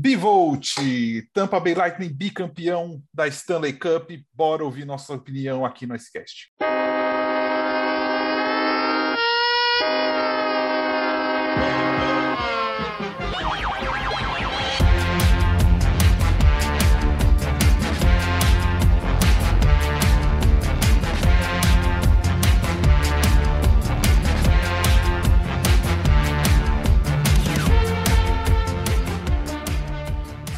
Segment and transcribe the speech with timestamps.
[0.00, 0.76] Bivolt,
[1.34, 4.12] Tampa Bay Lightning bicampeão da Stanley Cup.
[4.32, 6.52] Bora ouvir nossa opinião aqui no Icecast.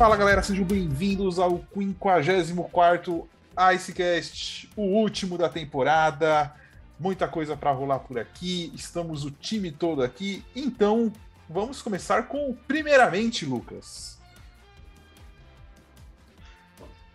[0.00, 3.28] Fala galera, sejam bem-vindos ao 54
[3.74, 6.54] Icecast, o último da temporada.
[6.98, 10.42] Muita coisa para rolar por aqui, estamos o time todo aqui.
[10.56, 11.12] Então,
[11.46, 14.18] vamos começar com primeiramente, Lucas.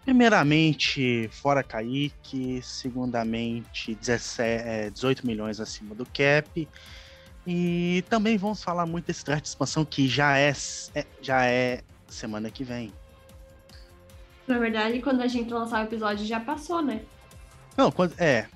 [0.04, 6.68] Primeiramente, fora Kaique, segundamente, 17, 18 é, milhões acima do cap.
[7.48, 10.54] E também vamos falar muito desse draft de expansão que já é,
[10.94, 11.82] é já é
[12.16, 12.94] semana que vem.
[14.48, 17.02] Na verdade, quando a gente lançar o episódio já passou, né?
[17.76, 18.48] Não, quando, é.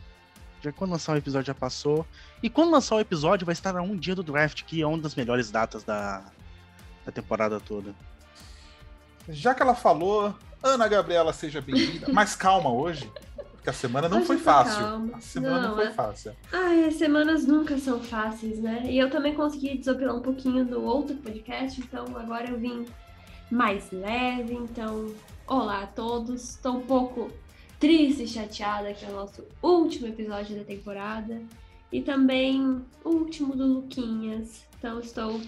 [0.62, 2.06] Já quando lançar o episódio já passou.
[2.44, 4.98] E quando lançar o episódio vai estar a um dia do draft, que é uma
[4.98, 6.24] das melhores datas da,
[7.06, 7.96] da temporada toda.
[9.28, 12.08] Já que ela falou, Ana Gabriela, seja bem-vinda.
[12.14, 13.12] Mas calma hoje,
[13.54, 14.82] porque a semana não hoje foi fácil.
[14.82, 15.18] Calma.
[15.18, 15.92] A semana não, não foi é...
[15.92, 16.36] fácil.
[16.52, 18.84] Ai, as semanas nunca são fáceis, né?
[18.86, 22.86] E eu também consegui desopilar um pouquinho do outro podcast, então agora eu vim
[23.52, 24.54] mais leve.
[24.54, 25.14] Então,
[25.48, 26.52] olá a todos.
[26.52, 27.32] Estou um pouco
[27.80, 31.42] triste e chateada que é o nosso último episódio da temporada.
[31.92, 34.66] E também o último do Luquinhas.
[34.78, 35.40] Então, estou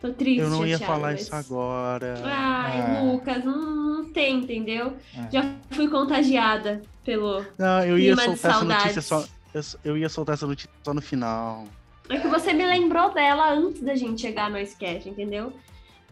[0.00, 0.40] Tô triste.
[0.40, 1.22] Eu não ia falar mas...
[1.22, 2.20] isso agora.
[2.24, 3.02] Ai, ah.
[3.02, 4.94] Lucas, não, não tem, entendeu?
[5.16, 5.28] Ah.
[5.32, 7.44] Já fui contagiada pelo.
[7.58, 9.24] Não, eu ia soltar essa notícia só.
[9.54, 11.64] Eu, eu, ia soltar essa notícia só no final.
[12.08, 15.52] É que você me lembrou dela antes da gente chegar no sketch, entendeu?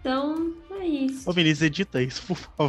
[0.05, 1.31] Então, é isso.
[1.31, 2.69] Ô, Vinícius, edita isso, por favor.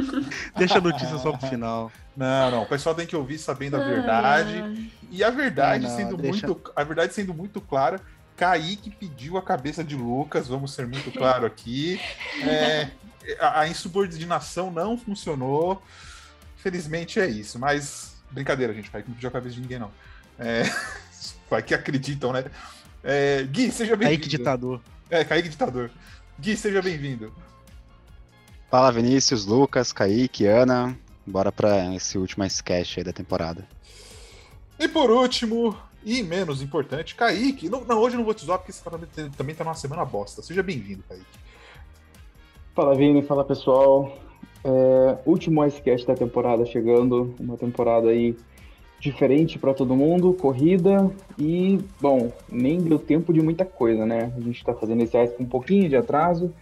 [0.56, 1.92] Deixa a notícia só pro final.
[2.16, 2.62] Não, não.
[2.62, 4.62] O pessoal tem que ouvir sabendo a verdade.
[4.64, 5.06] Ah.
[5.10, 6.46] E a verdade não, não, sendo deixa...
[6.46, 6.72] muito.
[6.74, 8.00] A verdade sendo muito clara.
[8.34, 12.00] Kaique pediu a cabeça de Lucas, vamos ser muito claro aqui.
[12.42, 12.88] É,
[13.38, 15.82] a, a insubordinação não funcionou.
[16.56, 18.90] Felizmente é isso, mas brincadeira, gente.
[18.90, 19.90] Kaique não pediu a cabeça de ninguém, não.
[20.38, 20.62] É,
[21.50, 22.46] vai que acreditam, né?
[23.04, 24.18] É, Gui, seja bem-vindo.
[24.18, 24.80] Kaique ditador.
[25.10, 25.90] É, Kaique ditador.
[26.40, 27.30] Gui, seja bem-vindo.
[28.70, 30.98] Fala Vinícius, Lucas, Kaique, Ana.
[31.26, 33.68] Bora para esse último sketch aí da temporada.
[34.78, 37.68] E por último, e menos importante, Kaique.
[37.68, 38.98] Não, não hoje eu não vou te zoar porque você tá,
[39.36, 40.40] também tá numa semana bosta.
[40.40, 41.26] Seja bem-vindo, Kaique.
[42.74, 44.16] Fala Vini, fala pessoal.
[44.64, 47.34] É, último sketch da temporada chegando.
[47.38, 48.34] Uma temporada aí
[49.00, 54.30] diferente para todo mundo, corrida e, bom, nem deu tempo de muita coisa, né?
[54.36, 56.52] A gente está fazendo esse ice com um pouquinho de atraso.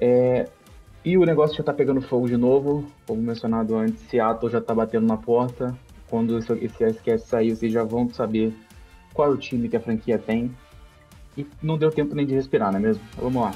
[0.00, 0.48] É,
[1.04, 4.74] e o negócio já está pegando fogo de novo, como mencionado antes, Seattle já está
[4.74, 5.76] batendo na porta.
[6.08, 8.54] Quando esse, esse sair, vocês já vão saber
[9.12, 10.50] qual é o time que a franquia tem.
[11.36, 13.02] E não deu tempo nem de respirar, não é mesmo?
[13.18, 13.52] Vamos lá.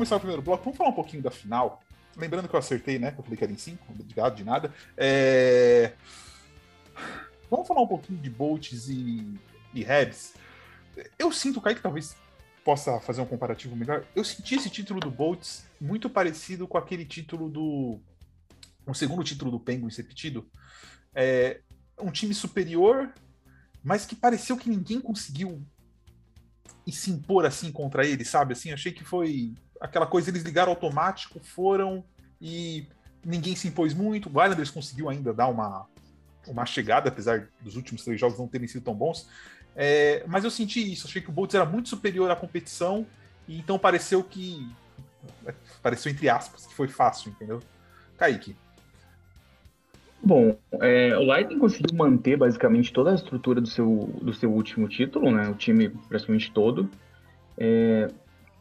[0.00, 1.82] Começar o primeiro bloco, vamos falar um pouquinho da final.
[2.16, 3.14] Lembrando que eu acertei, né?
[3.18, 4.72] Eu falei que era em 5, obrigado, de nada.
[4.96, 5.92] É...
[7.50, 9.38] Vamos falar um pouquinho de Bolts e,
[9.74, 9.86] e.
[11.18, 12.16] Eu sinto, Kaique, talvez
[12.64, 14.06] possa fazer um comparativo melhor.
[14.16, 18.00] Eu senti esse título do Bolts muito parecido com aquele título do.
[18.86, 20.48] O segundo título do Penguins repetido.
[21.14, 21.60] É
[22.00, 23.12] um time superior,
[23.84, 25.62] mas que pareceu que ninguém conseguiu
[26.90, 28.54] se impor assim contra ele, sabe?
[28.54, 32.04] Assim, achei que foi aquela coisa, eles ligaram automático, foram
[32.40, 32.86] e
[33.24, 34.28] ninguém se impôs muito.
[34.28, 35.86] O Islanders conseguiu ainda dar uma,
[36.46, 39.28] uma chegada, apesar dos últimos três jogos não terem sido tão bons.
[39.74, 43.06] É, mas eu senti isso, achei que o Bolts era muito superior à competição,
[43.48, 44.68] e então pareceu que.
[45.82, 47.60] Pareceu entre aspas, que foi fácil, entendeu?
[48.16, 48.56] Kaique.
[50.22, 54.86] Bom, é, o Lightning conseguiu manter basicamente toda a estrutura do seu, do seu último
[54.86, 55.48] título, né?
[55.48, 56.90] O time praticamente todo.
[57.56, 58.08] É,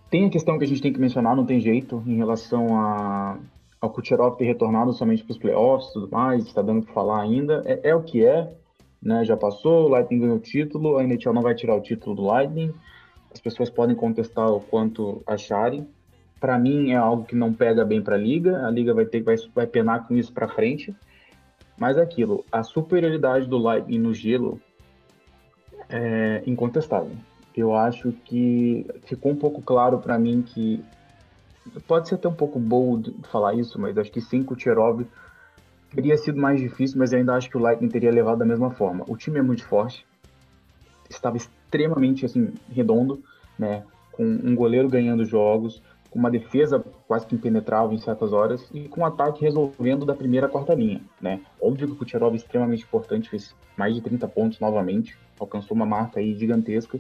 [0.10, 3.38] tem a questão que a gente tem que mencionar, não tem jeito, em relação a,
[3.80, 7.22] ao Kucherov ter retornado somente para os playoffs e tudo mais, está dando para falar
[7.22, 7.62] ainda.
[7.66, 8.52] É, é, o que é,
[9.02, 9.24] né?
[9.24, 12.24] Já passou, o Lightning ganhou o título, a NHL não vai tirar o título do
[12.24, 12.74] Lightning.
[13.32, 15.88] As pessoas podem contestar o quanto acharem.
[16.40, 18.66] Para mim é algo que não pega bem para a liga.
[18.66, 20.96] A liga vai ter vai, vai penar com isso para frente.
[21.78, 24.60] Mas é aquilo, a superioridade do Lightning no gelo
[25.88, 27.16] é incontestável.
[27.56, 30.84] Eu acho que ficou um pouco claro para mim que
[31.88, 35.06] pode ser até um pouco bold falar isso, mas acho que sim, o Cherov
[35.94, 38.72] teria sido mais difícil, mas eu ainda acho que o Lightning teria levado da mesma
[38.72, 39.04] forma.
[39.08, 40.06] O time é muito forte,
[41.10, 43.22] estava extremamente assim redondo,
[43.58, 43.84] né?
[44.12, 48.88] Com um goleiro ganhando jogos, com uma defesa quase que impenetrável em certas horas e
[48.88, 51.42] com um ataque resolvendo da primeira à quarta linha, né?
[51.62, 55.86] Óbvio que o Kucherov é extremamente importante, fez mais de 30 pontos novamente, alcançou uma
[55.86, 57.00] marca aí gigantesca,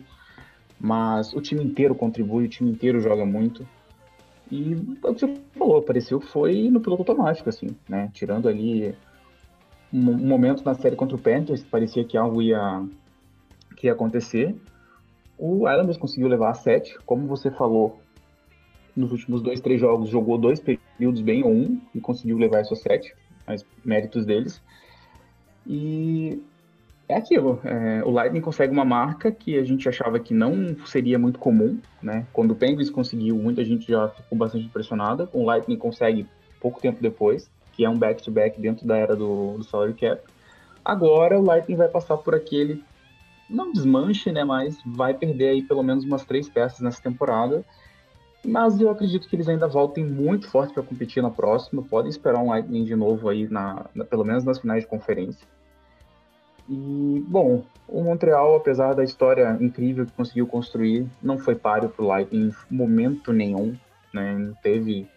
[0.79, 3.67] mas o time inteiro contribui, o time inteiro joga muito.
[4.51, 4.73] E
[5.03, 8.09] é o que você falou, pareceu que foi no piloto automático, assim, né?
[8.13, 8.95] Tirando ali
[9.93, 12.83] um, um momento na série contra o Panthers, parecia que algo ia,
[13.75, 14.55] que ia acontecer.
[15.37, 17.99] O Islanders conseguiu levar a 7, como você falou,
[18.95, 22.73] nos últimos dois, três jogos jogou dois períodos bem, ou um, e conseguiu levar isso
[22.73, 23.13] a 7,
[23.45, 24.61] mas méritos deles.
[25.65, 26.41] E
[27.09, 31.17] é aquilo, é, o Lightning consegue uma marca que a gente achava que não seria
[31.17, 32.27] muito comum, né?
[32.31, 35.27] Quando o Penguins conseguiu, muita gente já ficou bastante impressionada.
[35.33, 36.27] O Lightning consegue
[36.61, 40.21] pouco tempo depois, que é um back-to-back -back dentro da era do, do salary cap.
[40.85, 42.83] Agora o Lightning vai passar por aquele,
[43.49, 44.43] não desmanche, né?
[44.43, 47.65] Mas vai perder aí pelo menos umas três peças nessa temporada.
[48.45, 51.81] Mas eu acredito que eles ainda voltem muito forte para competir na próxima.
[51.81, 55.47] Podem esperar um Lightning de novo aí, na, na, pelo menos nas finais de conferência.
[56.69, 62.05] E, bom, o Montreal, apesar da história incrível que conseguiu construir, não foi páreo para
[62.05, 63.75] o Lightning em momento nenhum.
[64.13, 64.37] Né?
[64.37, 65.07] Não teve.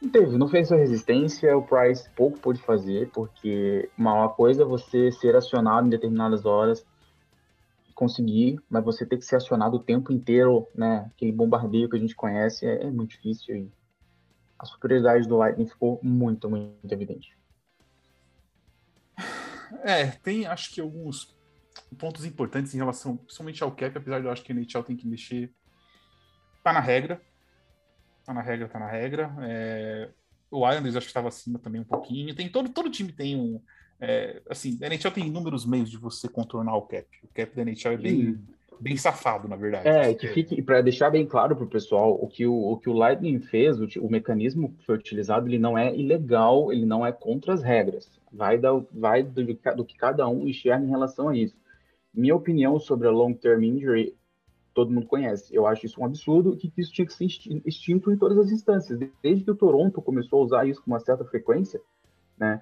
[0.00, 4.66] Não teve, não fez sua resistência, o Price pouco pôde fazer, porque uma coisa é
[4.66, 6.84] você ser acionado em determinadas horas,
[7.94, 11.08] conseguir, mas você ter que ser acionado o tempo inteiro, né?
[11.14, 13.70] Aquele bombardeio que a gente conhece é, é muito difícil e
[14.58, 17.36] a superioridade do Lightning ficou muito, muito evidente.
[19.82, 21.36] É, tem acho que alguns
[21.98, 24.96] pontos importantes em relação, principalmente ao cap, apesar de eu acho que a NHL tem
[24.96, 25.52] que mexer.
[26.62, 27.20] Tá na regra.
[28.24, 29.34] Tá na regra, tá na regra.
[29.42, 30.10] É,
[30.50, 32.34] o Islanders acho que estava acima também um pouquinho.
[32.34, 33.60] Tem todo, todo time tem um.
[34.00, 37.06] É, assim, a NHL tem inúmeros meios de você contornar o cap.
[37.22, 38.38] O cap da NHL é bem,
[38.82, 39.86] bem safado, na verdade.
[39.86, 42.92] É, que fique, para deixar bem claro para o pessoal, o que o, que o
[42.92, 47.12] Lightning fez, o, o mecanismo que foi utilizado, ele não é ilegal, ele não é
[47.12, 48.10] contra as regras.
[48.32, 49.44] Vai, da, vai do,
[49.76, 51.56] do que cada um enxerga em relação a isso.
[52.12, 54.16] Minha opinião sobre a long-term injury,
[54.74, 55.54] todo mundo conhece.
[55.54, 57.26] Eu acho isso um absurdo que isso tinha que ser
[57.64, 58.98] extinto em todas as instâncias.
[59.22, 61.80] Desde que o Toronto começou a usar isso com uma certa frequência,
[62.36, 62.60] né?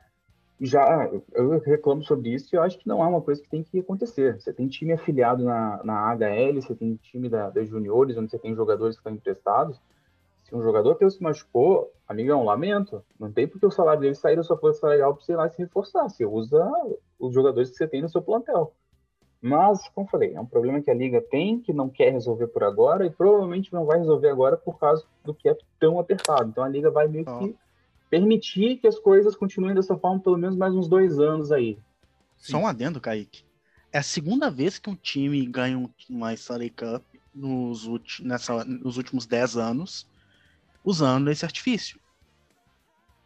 [0.60, 3.62] Já eu reclamo sobre isso e eu acho que não é uma coisa que tem
[3.62, 4.38] que acontecer.
[4.38, 8.38] Você tem time afiliado na, na HL, você tem time da, das juniores, onde você
[8.38, 9.80] tem jogadores que estão emprestados.
[10.44, 13.02] Se um jogador teu se machucou, amigão, lamento.
[13.18, 15.48] Não tem porque o salário dele sair da sua força salarial para você ir lá
[15.48, 16.08] se reforçar.
[16.08, 16.70] Você usa
[17.18, 18.74] os jogadores que você tem no seu plantel.
[19.40, 22.62] Mas, como falei, é um problema que a liga tem, que não quer resolver por
[22.62, 26.50] agora e provavelmente não vai resolver agora por causa do que é tão apertado.
[26.50, 27.56] Então a liga vai meio que
[28.10, 31.78] permitir que as coisas continuem dessa forma pelo menos mais uns dois anos aí.
[32.36, 32.52] Sim.
[32.52, 33.44] Só um adendo, Kaique.
[33.92, 37.02] É a segunda vez que um time ganha uma Stanley Cup
[37.34, 37.88] nos,
[38.20, 40.06] nessa, nos últimos 10 anos
[40.84, 41.98] usando esse artifício.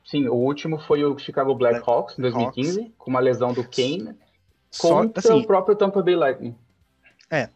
[0.04, 2.92] Sim, o último foi o Chicago Blackhawks em 2015, Hawks.
[2.98, 4.14] com uma lesão do Kane,
[4.70, 6.54] Só, contra assim, o próprio Tampa Bay Lightning.
[7.30, 7.48] É,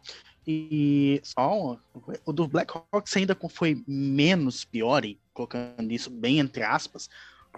[0.47, 1.77] e só
[2.25, 5.03] o do Blackhawks ainda foi menos pior,
[5.39, 7.09] colocando isso bem entre aspas,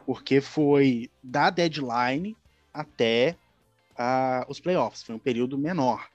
[0.06, 2.38] porque foi da deadline
[2.74, 3.36] até
[3.94, 6.10] uh, os playoffs, foi um período menor.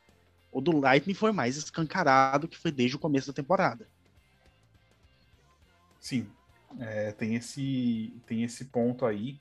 [0.53, 3.87] O do Lightning foi mais escancarado, que foi desde o começo da temporada.
[6.01, 6.31] Sim,
[6.79, 9.39] é, tem, esse, tem esse ponto aí,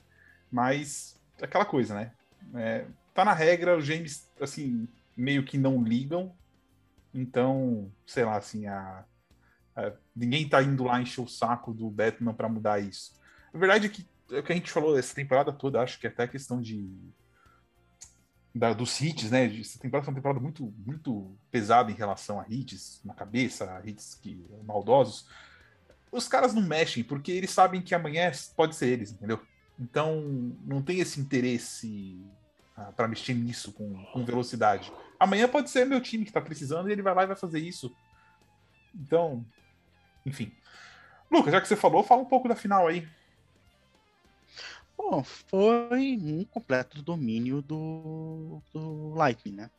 [0.51, 2.11] mas aquela coisa, né?
[2.55, 6.33] É, tá na regra, os James, assim, meio que não ligam
[7.15, 9.05] então, sei lá, assim, a,
[9.75, 13.13] a, ninguém tá indo lá encher o saco do Batman para mudar isso.
[13.53, 16.07] A verdade é que é o que a gente falou essa temporada toda, acho que
[16.07, 16.89] é até questão de
[18.53, 19.45] da, dos hits, né?
[19.59, 23.85] Essa temporada foi uma temporada muito, muito pesada em relação a hits na cabeça, a
[23.85, 25.27] hits que maldosos.
[26.09, 29.41] Os caras não mexem porque eles sabem que amanhã pode ser eles, entendeu?
[29.77, 30.21] Então
[30.63, 32.17] não tem esse interesse
[32.77, 34.91] ah, para mexer nisso com, com velocidade.
[35.19, 37.59] Amanhã pode ser meu time que tá precisando e ele vai lá e vai fazer
[37.59, 37.93] isso.
[38.93, 39.45] Então,
[40.25, 40.51] enfim.
[41.31, 43.07] Lucas, já que você falou, fala um pouco da final aí.
[44.97, 49.69] Bom, foi um completo domínio do, do Lightning, né?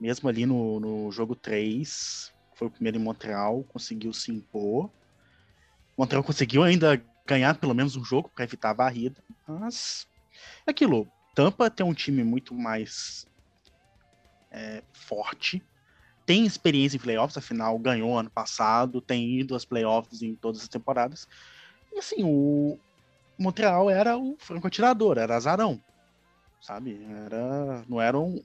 [0.00, 4.90] Mesmo ali no, no jogo 3, foi o primeiro em Montreal, conseguiu se impor.
[5.96, 10.08] Montreal conseguiu ainda ganhar pelo menos um jogo para evitar a varrida, mas
[10.66, 13.26] é aquilo, Tampa tem um time muito mais
[14.50, 15.62] é, forte,
[16.30, 20.68] tem experiência em playoffs, afinal ganhou ano passado, tem ido às playoffs em todas as
[20.68, 21.26] temporadas.
[21.92, 22.78] E assim, o
[23.36, 25.82] Montreal era o franco atirador, era azarão,
[26.62, 27.04] sabe?
[27.26, 28.40] Era, não era um,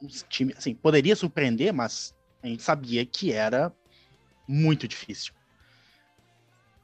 [0.00, 3.70] um time, assim, poderia surpreender, mas a gente sabia que era
[4.48, 5.34] muito difícil.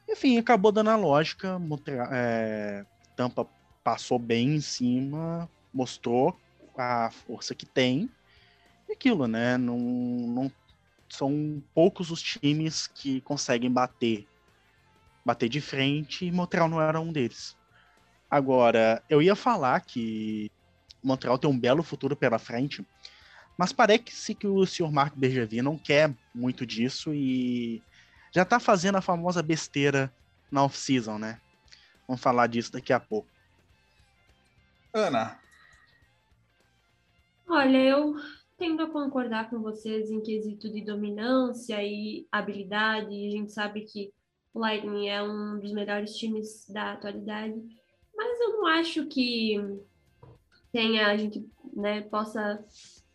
[0.07, 2.85] Enfim, acabou dando a lógica, Montreal, é,
[3.17, 3.49] Tampa
[3.83, 6.39] passou bem em cima, mostrou
[6.77, 8.11] a força que tem,
[8.93, 9.57] aquilo, né?
[9.57, 10.53] Não, não
[11.11, 14.27] são poucos os times que conseguem bater
[15.25, 17.57] bater de frente e Montreal não era um deles.
[18.31, 20.51] Agora, eu ia falar que
[21.03, 22.87] Montreal tem um belo futuro pela frente,
[23.59, 27.83] mas parece que o senhor Marco Bergevin não quer muito disso e
[28.35, 30.13] já tá fazendo a famosa besteira
[30.51, 31.39] na off-season, né?
[32.07, 33.29] Vamos falar disso daqui a pouco.
[34.93, 35.41] Ana.
[37.49, 38.15] Olha, eu
[38.65, 43.15] tendo a concordar com vocês em quesito de dominância e habilidade.
[43.15, 44.11] A gente sabe que
[44.55, 47.55] o Lightning é um dos melhores times da atualidade,
[48.17, 49.61] mas eu não acho que
[50.73, 52.65] tenha a gente né, possa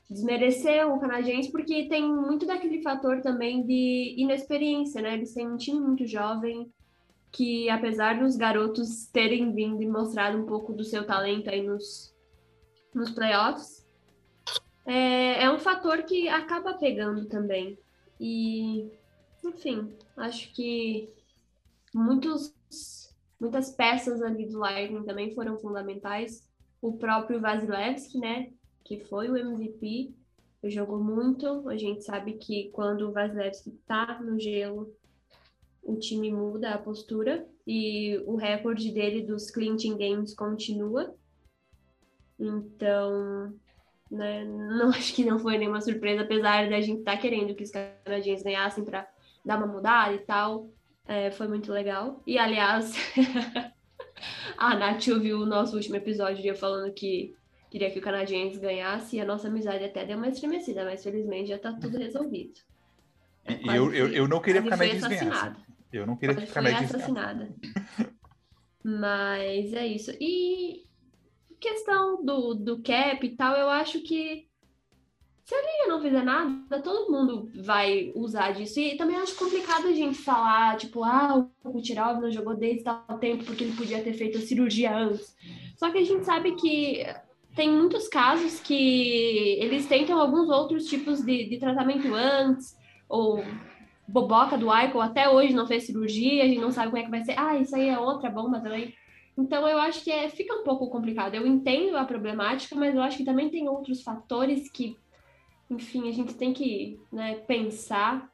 [0.08, 5.15] desmerecer o canadense, porque tem muito daquele fator também de inexperiência, né?
[5.15, 6.72] Eles têm um time muito jovem
[7.32, 12.13] que, apesar dos garotos terem vindo e mostrado um pouco do seu talento aí nos,
[12.94, 13.78] nos playoffs,
[14.89, 17.77] é, é um fator que acaba pegando também.
[18.19, 18.91] E,
[19.46, 21.08] enfim, acho que
[21.93, 22.55] muitos,
[23.39, 26.50] muitas peças ali do Lightning também foram fundamentais.
[26.81, 28.51] O próprio Vasilevski, né,
[28.84, 30.12] que foi o MVP,
[30.63, 31.69] jogou muito.
[31.69, 34.91] A gente sabe que quando o Vasilevski tá no gelo,
[35.84, 41.13] o time muda a postura e o recorde dele dos clinching games continua.
[42.39, 43.53] Então,
[44.10, 47.63] né, não acho que não foi nenhuma surpresa, apesar da gente estar tá querendo que
[47.63, 49.08] os canadenses ganhassem para
[49.44, 50.70] dar uma mudada e tal.
[51.08, 52.22] É, foi muito legal.
[52.25, 52.94] E, aliás,
[54.58, 57.34] a Nath ouviu o nosso último episódio falando que
[57.70, 61.50] queria que o canadense ganhasse e a nossa amizade até deu uma estremecida, mas felizmente
[61.50, 62.60] já tá tudo resolvido.
[63.46, 65.56] É, e eu, eu, eu, não queria que o canadense ganhasse.
[65.92, 67.50] Eu não queria quase que o canadense assassinada.
[68.84, 70.12] mas é isso.
[70.20, 70.84] E
[71.60, 74.48] questão do, do cap e tal, eu acho que
[75.50, 78.80] se a liga não fizer nada, todo mundo vai usar disso.
[78.80, 83.04] E também acho complicado a gente falar, tipo, ah, o Kutirov não jogou desde tal
[83.20, 85.36] tempo porque ele podia ter feito a cirurgia antes.
[85.75, 87.04] Só que a gente sabe que
[87.56, 92.78] tem muitos casos que eles tentam alguns outros tipos de, de tratamento antes,
[93.10, 93.44] ou
[94.08, 97.10] boboca do Aiko até hoje não fez cirurgia, a gente não sabe como é que
[97.10, 97.34] vai ser.
[97.38, 98.94] Ah, isso aí é outra bomba também.
[99.39, 101.36] Então eu acho que é, fica um pouco complicado.
[101.36, 104.98] Eu entendo a problemática, mas eu acho que também tem outros fatores que
[105.69, 108.31] enfim, a gente tem que né, pensar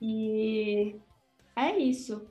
[0.00, 0.96] e
[1.54, 2.26] é isso.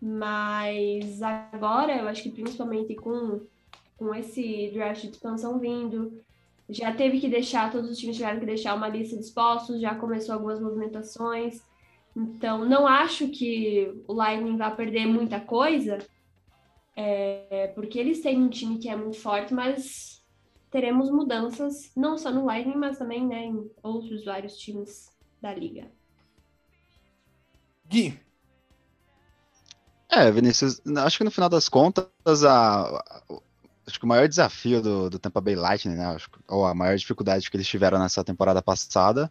[0.00, 3.40] Mas agora, eu acho que principalmente com,
[3.96, 6.22] com esse draft de expansão vindo,
[6.68, 9.94] já teve que deixar, todos os times tiveram que deixar uma lista de expostos, já
[9.94, 11.62] começou algumas movimentações.
[12.16, 15.98] Então, não acho que o Lightning vai perder muita coisa,
[16.96, 20.22] é, porque eles têm um time que é muito forte, mas
[20.70, 25.90] teremos mudanças, não só no Lightning, mas também né, em outros vários times da liga.
[27.86, 28.20] Gui.
[30.08, 33.22] É, Vinícius, acho que no final das contas, a, a,
[33.86, 36.96] acho que o maior desafio do, do Tampa Bay Lightning, né, acho, ou a maior
[36.96, 39.30] dificuldade que eles tiveram nessa temporada passada,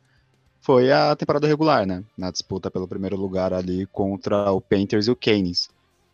[0.62, 5.12] foi a temporada regular, né, na disputa pelo primeiro lugar ali contra o Panthers e
[5.12, 5.70] o Canes.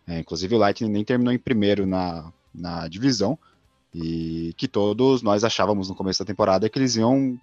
[0.07, 3.37] É, inclusive o Lightning nem terminou em primeiro na, na divisão,
[3.93, 7.39] e que todos nós achávamos no começo da temporada que eles iam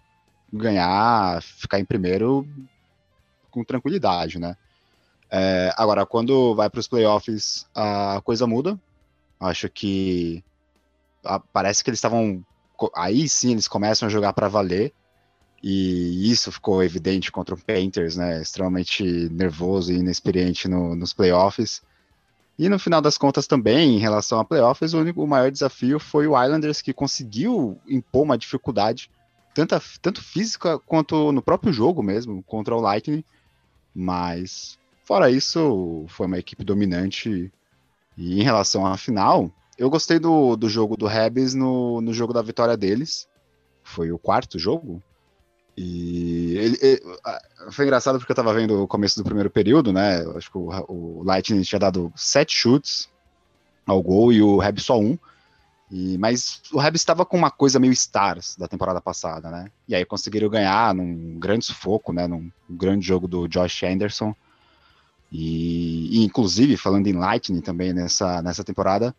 [0.53, 2.47] ganhar, ficar em primeiro
[3.51, 4.57] com tranquilidade, né?
[5.31, 8.79] É, agora, quando vai para os playoffs, a coisa muda.
[9.41, 10.45] Acho que
[11.25, 12.45] a, parece que eles estavam.
[12.95, 14.93] Aí sim eles começam a jogar para valer.
[15.63, 18.43] E isso ficou evidente contra o Panthers, né?
[18.43, 21.83] Extremamente nervoso e inexperiente no, nos playoffs.
[22.59, 25.99] E no final das contas também, em relação a playoffs, o, único, o maior desafio
[25.99, 29.11] foi o Islanders que conseguiu impor uma dificuldade,
[29.55, 33.25] tanto, tanto física quanto no próprio jogo mesmo, contra o Lightning.
[33.95, 37.51] Mas, fora isso, foi uma equipe dominante.
[38.17, 42.33] E em relação à final, eu gostei do, do jogo do Rebs no, no jogo
[42.33, 43.27] da vitória deles.
[43.83, 45.03] Foi o quarto jogo?
[45.77, 47.03] E ele, ele,
[47.71, 50.19] foi engraçado porque eu tava vendo o começo do primeiro período, né?
[50.37, 53.09] Acho que o, o Lightning tinha dado sete chutes
[53.87, 55.19] ao gol e o Reb só um.
[55.91, 59.71] E, mas o Rebs estava com uma coisa meio stars da temporada passada, né?
[59.87, 62.27] E aí conseguiram ganhar num grande sufoco, né?
[62.27, 64.35] Num grande jogo do Josh Anderson.
[65.31, 69.15] E, e inclusive, falando em Lightning também nessa, nessa temporada,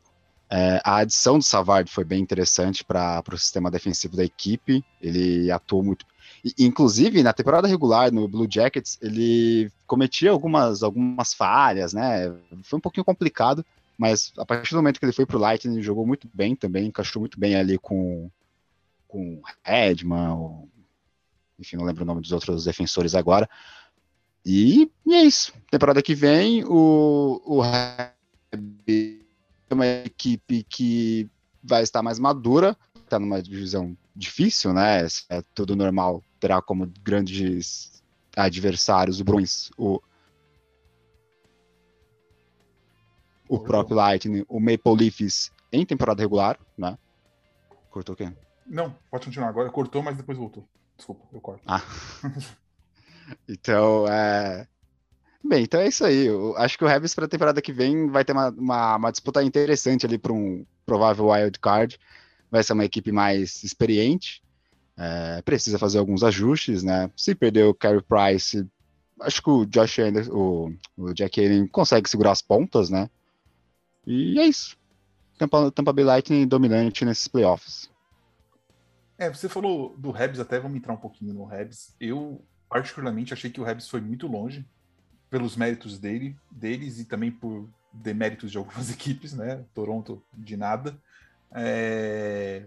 [0.49, 4.83] é, a adição do Savard foi bem interessante para o sistema defensivo da equipe.
[4.99, 6.05] Ele atuou muito.
[6.43, 12.33] E, inclusive, na temporada regular, no Blue Jackets, ele cometia algumas, algumas falhas, né?
[12.63, 13.65] Foi um pouquinho complicado
[13.97, 16.87] mas a partir do momento que ele foi pro Lightning, ele jogou muito bem também,
[16.87, 18.29] encaixou muito bem ali com
[19.07, 20.67] com Redman, ou,
[21.59, 23.47] enfim, não lembro o nome dos outros defensores agora.
[24.43, 25.53] E, e é isso.
[25.69, 28.11] Temporada que vem, o, o é
[29.69, 31.29] uma equipe que
[31.63, 32.75] vai estar mais madura,
[33.13, 35.05] está numa divisão difícil, né?
[35.29, 38.01] É tudo normal, terá como grandes
[38.35, 40.01] adversários o Bruins, o
[43.47, 46.97] o próprio Lightning, o Maple Leafs em temporada regular, né?
[47.91, 48.35] Cortou quem?
[48.65, 49.69] Não, pode continuar agora.
[49.69, 50.67] Cortou, mas depois voltou.
[50.97, 51.61] Desculpa, eu corto.
[51.67, 51.83] Ah.
[53.47, 54.67] então, é...
[55.43, 56.25] Bem, então é isso aí.
[56.25, 59.11] Eu acho que o Rebels para a temporada que vem vai ter uma, uma, uma
[59.11, 61.99] disputa interessante ali para um provável wild card.
[62.53, 64.43] Vai ser uma equipe mais experiente.
[64.95, 67.09] É, precisa fazer alguns ajustes, né?
[67.17, 68.63] Se perder o Carey Price,
[69.21, 73.09] acho que o Josh Anderson, o, o Jack Allen consegue segurar as pontas, né?
[74.05, 74.77] E é isso.
[75.35, 77.89] Tampa, Tampa Bay Lightning dominante nesses playoffs.
[79.17, 81.95] É, você falou do Rebs, até vamos entrar um pouquinho no Rebs.
[81.99, 84.63] Eu, particularmente, achei que o Rebs foi muito longe
[85.27, 89.65] pelos méritos dele, deles e também por deméritos de algumas equipes, né?
[89.73, 91.01] Toronto de nada.
[91.55, 92.65] É...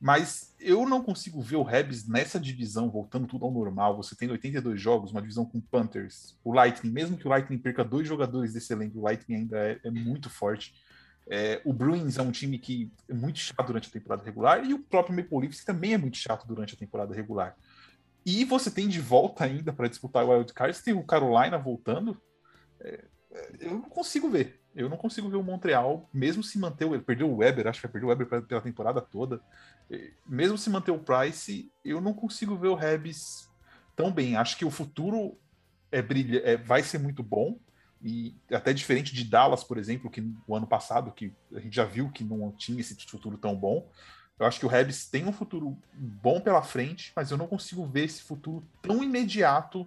[0.00, 3.96] Mas eu não consigo ver o Rebs nessa divisão voltando tudo ao normal.
[3.96, 7.84] Você tem 82 jogos, uma divisão com Panthers, o Lightning, mesmo que o Lightning perca
[7.84, 10.74] dois jogadores desse elenco, o Lightning ainda é, é muito forte.
[11.28, 14.74] É, o Bruins é um time que é muito chato durante a temporada regular e
[14.74, 17.56] o próprio Maple Leafs também é muito chato durante a temporada regular.
[18.26, 21.58] E você tem de volta ainda para disputar o Wild Card, você tem o Carolina
[21.58, 22.20] voltando.
[22.80, 23.04] É,
[23.60, 24.60] eu não consigo ver.
[24.74, 27.00] Eu não consigo ver o Montreal, mesmo se manter o.
[27.00, 29.40] Perdeu o Weber, acho que vai perder o Weber pela temporada toda.
[30.26, 33.50] Mesmo se manter o Price, eu não consigo ver o Rebs
[33.94, 34.36] tão bem.
[34.36, 35.36] Acho que o futuro
[35.90, 37.58] é brilha, é, vai ser muito bom.
[38.02, 41.84] E até diferente de Dallas, por exemplo, que o ano passado, que a gente já
[41.84, 43.88] viu que não tinha esse futuro tão bom.
[44.38, 47.86] Eu acho que o Rebs tem um futuro bom pela frente, mas eu não consigo
[47.86, 49.86] ver esse futuro tão imediato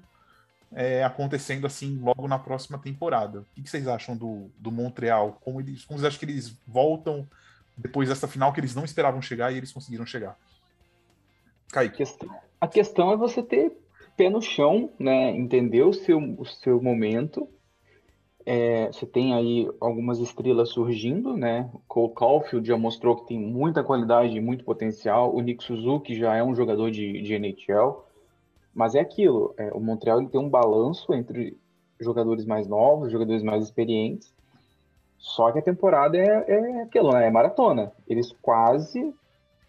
[0.76, 3.40] é, acontecendo assim logo na próxima temporada.
[3.40, 5.40] O que, vocês acham do, do Montreal?
[5.42, 7.26] Como, eles, como vocês acham que eles voltam
[7.78, 10.38] depois dessa final que eles não esperavam chegar e eles conseguiram chegar?
[11.72, 12.04] Kaique.
[12.60, 13.72] A questão é você ter
[14.18, 15.32] pé no chão, né?
[15.32, 17.48] entender o seu, o seu momento.
[18.46, 21.70] É, você tem aí algumas estrelas surgindo, né?
[21.88, 25.34] Cole Caulfield já mostrou que tem muita qualidade e muito potencial.
[25.34, 28.06] O Nick Suzuki já é um jogador de, de NHL.
[28.76, 31.58] Mas é aquilo, é, o Montreal ele tem um balanço entre
[32.00, 34.34] jogadores mais novos, jogadores mais experientes.
[35.18, 37.28] Só que a temporada é, é aquilo, né?
[37.28, 37.94] É maratona.
[38.06, 39.16] Eles quase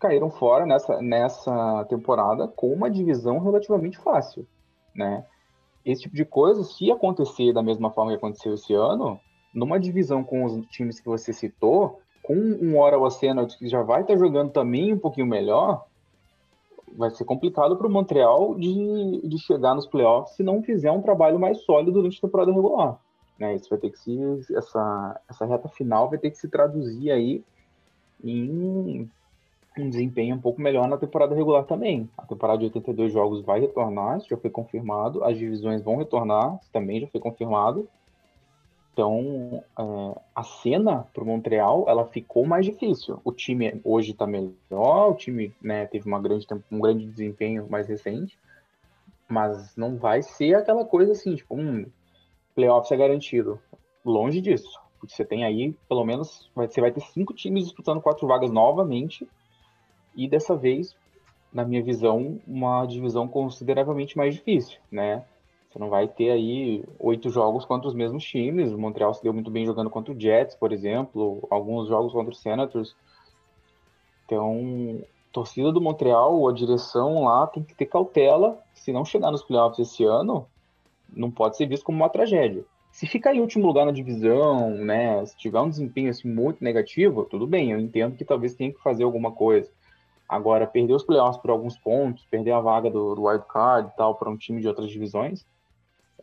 [0.01, 4.47] caíram fora nessa, nessa temporada com uma divisão relativamente fácil,
[4.95, 5.25] né?
[5.85, 9.21] Esse tipo de coisa, se acontecer da mesma forma que aconteceu esse ano,
[9.55, 14.03] numa divisão com os times que você citou, com um Ottawa Oceano que já vai
[14.03, 15.87] estar jogando também um pouquinho melhor,
[16.97, 21.03] vai ser complicado para o Montreal de, de chegar nos playoffs se não fizer um
[21.03, 22.99] trabalho mais sólido durante a temporada regular.
[23.39, 23.55] Né?
[23.55, 24.19] Isso vai ter que se
[24.55, 27.45] essa essa reta final vai ter que se traduzir aí
[28.25, 29.09] em
[29.79, 32.09] um desempenho um pouco melhor na temporada regular também.
[32.17, 35.23] A temporada de 82 jogos vai retornar, isso já foi confirmado.
[35.23, 37.87] As divisões vão retornar, isso também já foi confirmado.
[38.97, 43.21] Então, é, a cena para o Montreal, ela ficou mais difícil.
[43.23, 47.87] O time hoje está melhor, o time né, teve uma grande, um grande desempenho mais
[47.87, 48.39] recente,
[49.29, 51.85] mas não vai ser aquela coisa assim, tipo, um
[52.55, 53.61] playoffs é garantido.
[54.03, 54.81] Longe disso.
[54.99, 59.29] Porque você tem aí, pelo menos, você vai ter cinco times disputando quatro vagas novamente,
[60.15, 60.97] e dessa vez,
[61.53, 65.23] na minha visão, uma divisão consideravelmente mais difícil, né?
[65.77, 68.73] Você não vai ter aí oito jogos contra os mesmos times.
[68.73, 72.33] O Montreal se deu muito bem jogando contra o Jets, por exemplo, alguns jogos contra
[72.33, 72.97] o Senators.
[74.25, 78.59] Então, torcida do Montreal, a direção lá tem que ter cautela.
[78.73, 80.47] Se não chegar nos playoffs esse ano,
[81.15, 82.65] não pode ser visto como uma tragédia.
[82.91, 87.27] Se ficar em último lugar na divisão, né, se tiver um desempenho assim, muito negativo,
[87.27, 89.71] tudo bem, eu entendo que talvez tenha que fazer alguma coisa.
[90.27, 93.97] Agora, perder os playoffs por alguns pontos, perder a vaga do, do wild card e
[93.99, 95.45] tal para um time de outras divisões,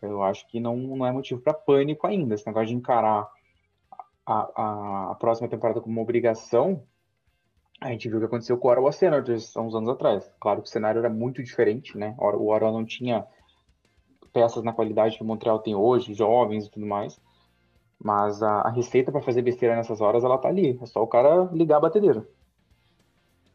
[0.03, 2.35] eu acho que não, não é motivo para pânico ainda.
[2.35, 3.29] Esse negócio de encarar
[4.25, 6.83] a, a, a, próxima temporada como uma obrigação,
[7.81, 10.29] a gente viu o que aconteceu com o Ottawa Senators há uns anos atrás.
[10.39, 12.15] Claro que o cenário era muito diferente, né?
[12.17, 13.25] O Ottawa não tinha
[14.31, 17.19] peças na qualidade que o Montreal tem hoje, jovens e tudo mais.
[18.03, 20.77] Mas a, a receita para fazer besteira nessas horas, ela tá ali.
[20.81, 22.27] É só o cara ligar a batedeira.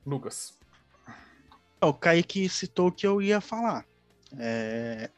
[0.06, 0.56] Lucas.
[1.80, 3.84] O Kaique citou o que eu ia falar.
[4.38, 5.10] É...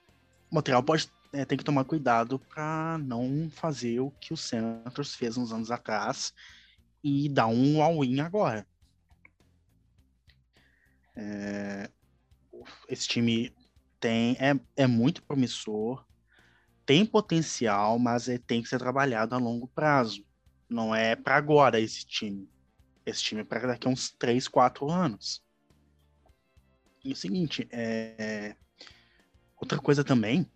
[0.51, 5.37] Montreal pode é, tem que tomar cuidado para não fazer o que o Senators fez
[5.37, 6.33] uns anos atrás
[7.03, 8.66] e dar um all-in agora.
[11.16, 11.90] É,
[12.88, 13.55] esse time
[13.99, 16.05] tem é, é muito promissor,
[16.85, 20.25] tem potencial, mas é, tem que ser trabalhado a longo prazo.
[20.69, 22.49] Não é para agora esse time.
[23.05, 25.43] Esse time é para daqui a uns 3, 4 anos.
[27.05, 28.57] E é o seguinte, é,
[29.57, 30.51] outra coisa também,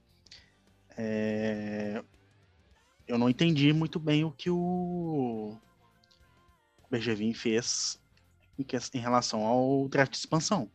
[0.97, 2.03] é,
[3.07, 5.57] eu não entendi muito bem o que o
[6.91, 8.01] Bergevin fez
[8.59, 10.71] em, relação ao draft de expansão.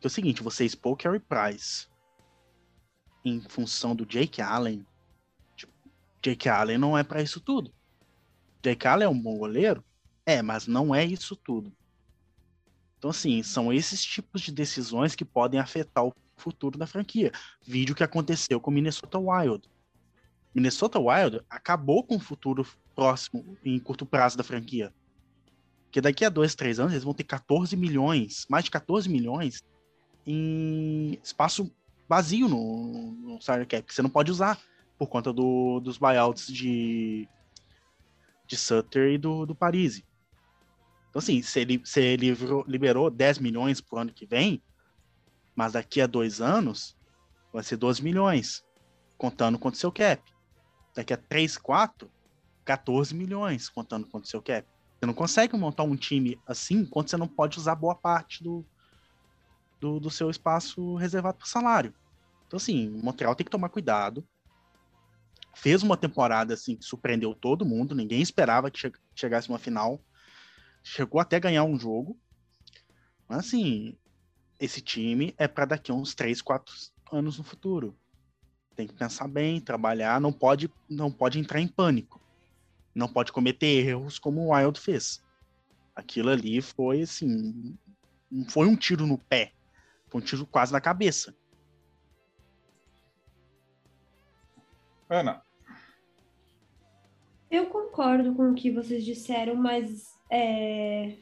[0.00, 1.88] Que é o seguinte, você expôs o Carey Price
[3.24, 4.86] em função do Jake Allen.
[5.56, 5.72] Tipo,
[6.22, 7.72] Jake Allen não é para isso tudo.
[8.62, 9.84] Jake Allen é um bom goleiro?
[10.24, 11.72] É, mas não é isso tudo.
[12.98, 17.32] Então, assim, são esses tipos de decisões que podem afetar o futuro da franquia.
[17.62, 19.68] Vídeo que aconteceu com Minnesota Wild.
[20.54, 24.92] Minnesota Wild acabou com o futuro próximo, em curto prazo da franquia.
[25.84, 29.62] Porque daqui a dois, três anos eles vão ter 14 milhões, mais de 14 milhões
[30.26, 31.70] em espaço
[32.08, 34.58] vazio no, no salary cap, que você não pode usar
[34.98, 37.28] por conta do, dos buyouts de,
[38.46, 40.04] de Sutter e do, do Parisi.
[41.10, 44.62] Então, assim, se ele, se ele liberou 10 milhões pro ano que vem,
[45.56, 46.94] mas daqui a dois anos
[47.50, 48.62] vai ser 12 milhões,
[49.16, 50.22] contando com o seu cap.
[50.94, 52.10] Daqui a 3, 4,
[52.64, 54.68] 14 milhões, contando com o seu cap.
[54.98, 58.64] Você não consegue montar um time assim quando você não pode usar boa parte do,
[59.80, 61.94] do, do seu espaço reservado para salário.
[62.46, 64.26] Então, assim, o Montreal tem que tomar cuidado.
[65.54, 70.00] Fez uma temporada assim que surpreendeu todo mundo, ninguém esperava que che chegasse uma final.
[70.82, 72.18] Chegou até ganhar um jogo.
[73.28, 73.96] Mas, assim,
[74.58, 76.74] esse time é para daqui a uns 3, 4
[77.12, 77.96] anos no futuro.
[78.74, 82.20] Tem que pensar bem, trabalhar, não pode, não pode entrar em pânico.
[82.94, 85.22] Não pode cometer erros como o Wild fez.
[85.94, 87.76] Aquilo ali foi assim,
[88.30, 89.52] não foi um tiro no pé,
[90.08, 91.34] foi um tiro quase na cabeça.
[95.08, 95.42] Ana.
[97.50, 101.16] Eu concordo com o que vocês disseram, mas é,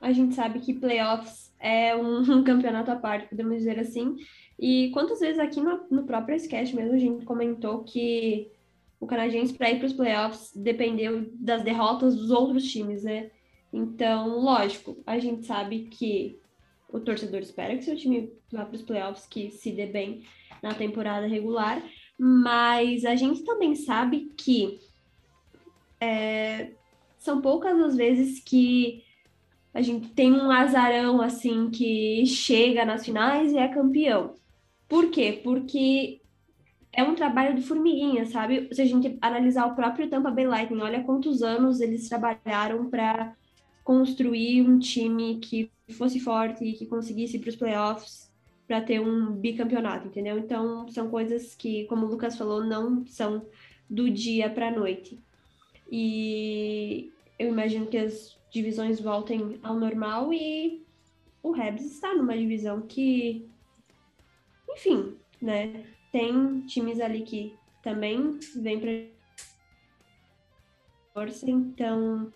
[0.00, 4.16] a gente sabe que playoffs é um, um, campeonato à parte, podemos dizer assim.
[4.58, 8.50] E quantas vezes aqui no, no próprio sketch mesmo a gente comentou que
[8.98, 13.30] o Canadiense para ir para os playoffs dependeu das derrotas dos outros times, né?
[13.72, 16.38] Então, lógico, a gente sabe que
[16.92, 20.24] o torcedor espera que seu time vá para os playoffs, que se dê bem
[20.62, 21.82] na temporada regular,
[22.18, 24.80] mas a gente também sabe que
[26.00, 26.72] é,
[27.18, 29.04] são poucas as vezes que
[29.72, 34.34] a gente tem um azarão assim que chega nas finais e é campeão.
[34.88, 35.40] Por quê?
[35.44, 36.20] Porque
[36.92, 38.68] é um trabalho de formiguinha, sabe?
[38.72, 43.36] Se a gente analisar o próprio Tampa Bay Lightning, olha quantos anos eles trabalharam para
[43.84, 48.30] construir um time que fosse forte e que conseguisse ir para os playoffs
[48.66, 50.38] para ter um bicampeonato, entendeu?
[50.38, 53.44] Então, são coisas que, como o Lucas falou, não são
[53.88, 55.18] do dia para a noite.
[55.90, 60.84] E eu imagino que as divisões voltem ao normal e
[61.42, 63.48] o Rebs está numa divisão que,
[64.68, 65.84] enfim, né?
[66.12, 68.90] Tem times ali que também vêm para
[71.14, 72.32] força, então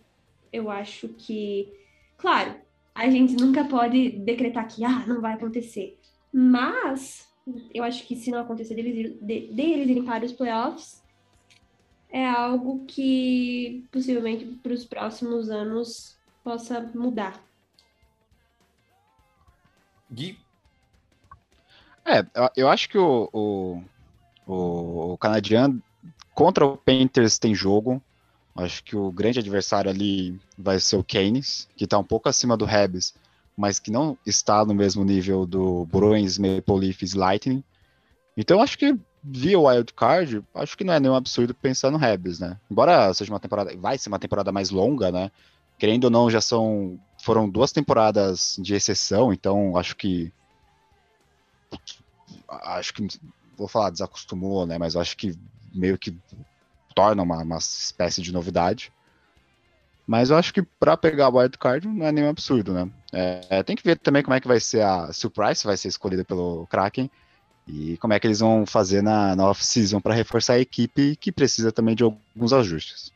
[0.53, 1.73] eu acho que,
[2.17, 2.55] claro,
[2.95, 5.99] a gente nunca pode decretar que ah, não vai acontecer.
[6.33, 7.29] Mas
[7.75, 11.03] eu acho que se não acontecer deles, de, deles irem para os playoffs,
[12.15, 17.43] é algo que possivelmente para os próximos anos possa mudar.
[20.09, 20.39] Gui?
[22.05, 22.25] É,
[22.57, 23.83] eu acho que o, o,
[24.47, 25.83] o, o canadiano
[26.33, 28.01] contra o Panthers tem jogo.
[28.55, 32.57] Acho que o grande adversário ali vai ser o Keynes, que está um pouco acima
[32.57, 33.13] do Rebs,
[33.57, 37.65] mas que não está no mesmo nível do Bruins, Maple Leafs, Lightning.
[38.37, 41.97] Então acho que via o wild card, acho que não é nenhum absurdo pensar no
[41.97, 42.59] Rebs, né?
[42.71, 45.31] Embora seja uma temporada, vai ser uma temporada mais longa, né?
[45.79, 50.31] Querendo ou não, já são foram duas temporadas de exceção, então acho que
[52.49, 53.09] acho que
[53.57, 54.77] vou falar desacostumou, né?
[54.77, 55.35] Mas acho que
[55.75, 56.15] meio que
[56.95, 58.93] torna uma, uma espécie de novidade.
[60.07, 62.91] Mas eu acho que para pegar o wildcard não é nenhum absurdo, né?
[63.11, 66.25] É, tem que ver também como é que vai ser a surprise, vai ser escolhida
[66.25, 67.11] pelo Kraken
[67.67, 71.33] e como é que eles vão fazer na, na off-season para reforçar a equipe que
[71.33, 73.13] precisa também de alguns ajustes.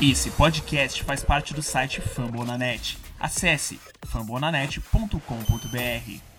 [0.00, 2.96] Esse podcast faz parte do site Fambonanet.
[3.18, 6.37] Acesse fambonanet.com.br.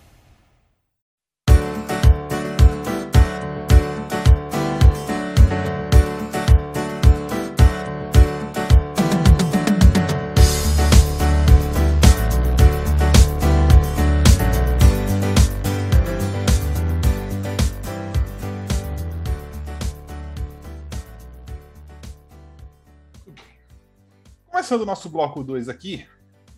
[24.70, 26.06] Começando o nosso bloco 2 aqui,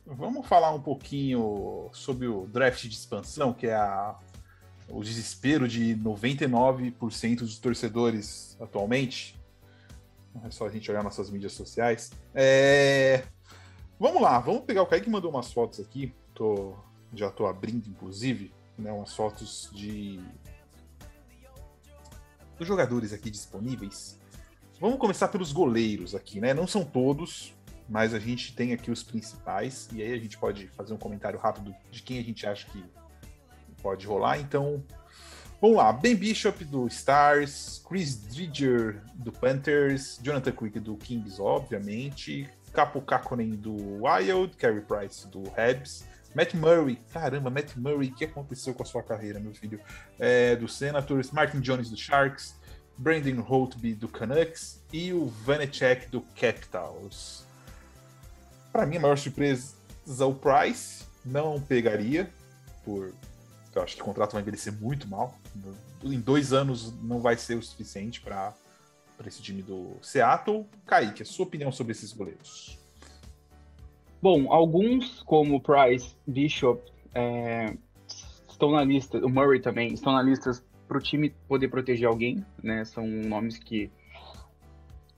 [0.04, 4.18] vamos falar um pouquinho sobre o draft de expansão, que é a,
[4.90, 9.40] o desespero de 99% dos torcedores atualmente.
[10.44, 12.12] É só a gente olhar nossas mídias sociais.
[12.34, 13.24] É...
[13.98, 16.14] Vamos lá, vamos pegar o Kaique mandou umas fotos aqui.
[16.34, 16.74] Tô,
[17.14, 20.20] já estou abrindo, inclusive, né, umas fotos de
[22.58, 24.20] dos jogadores aqui disponíveis.
[24.78, 26.52] Vamos começar pelos goleiros aqui, né?
[26.52, 27.54] Não são todos,
[27.92, 31.38] mas a gente tem aqui os principais, e aí a gente pode fazer um comentário
[31.38, 32.82] rápido de quem a gente acha que
[33.82, 34.38] pode rolar.
[34.38, 34.82] Então,
[35.60, 35.92] vamos lá.
[35.92, 43.50] Ben Bishop do Stars, Chris Dridger do Panthers, Jonathan Quick do Kings, obviamente, Capo Kakonen
[43.50, 48.82] do Wild, Carey Price do Habs, Matt Murray, caramba, Matt Murray, o que aconteceu com
[48.82, 49.78] a sua carreira, meu filho?
[50.18, 52.54] É, do Senators, Martin Jones do Sharks,
[52.96, 57.51] Brandon Holtby do Canucks e o Vanecek do Capitals.
[58.72, 59.74] Para mim, a maior surpresa
[60.18, 61.04] é o Price.
[61.24, 62.30] Não pegaria,
[62.84, 63.12] por.
[63.74, 65.34] Eu acho que o contrato vai envelhecer muito mal.
[66.02, 68.54] Em dois anos não vai ser o suficiente para
[69.26, 70.66] esse time do Seattle.
[70.86, 72.78] Kaique, a sua opinião sobre esses goleiros?
[74.20, 76.82] Bom, alguns, como Price, Bishop,
[77.14, 77.74] é,
[78.48, 80.52] estão na lista, o Murray também, estão na lista
[80.86, 82.84] para o time poder proteger alguém, né?
[82.84, 83.90] São nomes que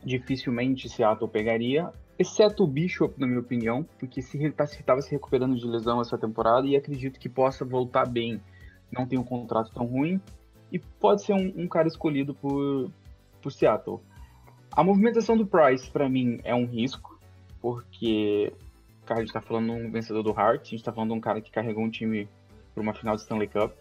[0.05, 5.11] dificilmente Seattle pegaria exceto o Bishop, na minha opinião, porque se ele estava tá, se
[5.11, 8.41] recuperando de lesão essa temporada e acredito que possa voltar bem.
[8.91, 10.21] Não tem um contrato tão ruim
[10.71, 12.91] e pode ser um, um cara escolhido por,
[13.43, 14.01] por Seattle.
[14.71, 17.19] A movimentação do Price, para mim, é um risco,
[17.61, 18.53] porque
[19.05, 21.17] cara, a gente está falando de um vencedor do Heart, a gente está falando de
[21.17, 22.29] um cara que carregou um time
[22.73, 23.73] para uma final de Stanley Cup.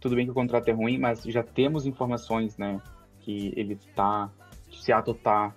[0.00, 2.80] Tudo bem que o contrato é ruim, mas já temos informações, né,
[3.20, 4.30] que ele tá,
[4.72, 5.54] Seattle tá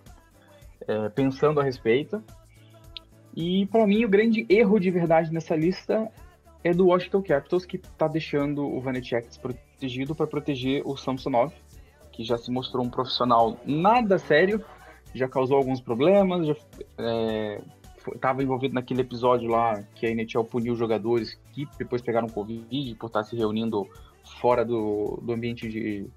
[0.88, 2.24] é, pensando a respeito.
[3.36, 6.12] E para mim o grande erro de verdade nessa lista
[6.64, 11.54] é do Washington Capitals que está deixando o Vanecek desprotegido para proteger o Samsonov,
[12.12, 14.64] que já se mostrou um profissional nada sério,
[15.14, 16.56] já causou alguns problemas, já
[18.14, 22.96] estava é, envolvido naquele episódio lá que a NHL puniu jogadores que depois pegaram Covid
[22.96, 23.88] por estar se reunindo
[24.40, 26.08] fora do, do ambiente de,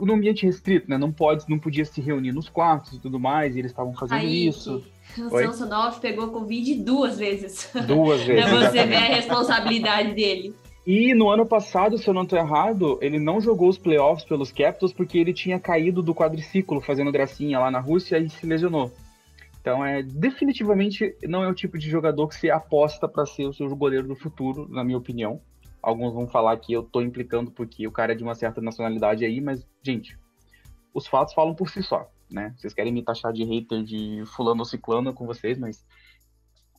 [0.00, 0.98] no ambiente restrito, né?
[0.98, 4.18] Não pode, não podia se reunir nos quartos e tudo mais, e eles estavam fazendo
[4.18, 4.84] Aí, isso.
[5.18, 7.70] O Samsonov pegou Covid duas vezes.
[7.86, 8.44] Duas vezes.
[8.44, 10.54] pra você ver a responsabilidade dele.
[10.86, 14.52] E no ano passado, se eu não estou errado, ele não jogou os playoffs pelos
[14.52, 18.92] Capitals porque ele tinha caído do quadriciclo fazendo gracinha lá na Rússia e se lesionou.
[19.60, 23.52] Então, é definitivamente não é o tipo de jogador que você aposta para ser o
[23.54, 25.40] seu goleiro do futuro, na minha opinião.
[25.84, 29.22] Alguns vão falar que eu tô implicando porque o cara é de uma certa nacionalidade
[29.22, 30.18] aí, mas, gente,
[30.94, 32.54] os fatos falam por si só, né?
[32.56, 35.84] Vocês querem me taxar de hater de fulano ou ciclano com vocês, mas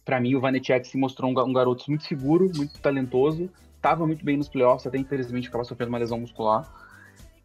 [0.03, 3.47] para mim o Vanetchek se mostrou um, garoto muito seguro, muito talentoso,
[3.79, 6.67] tava muito bem nos playoffs, até infelizmente acaba sofrendo uma lesão muscular.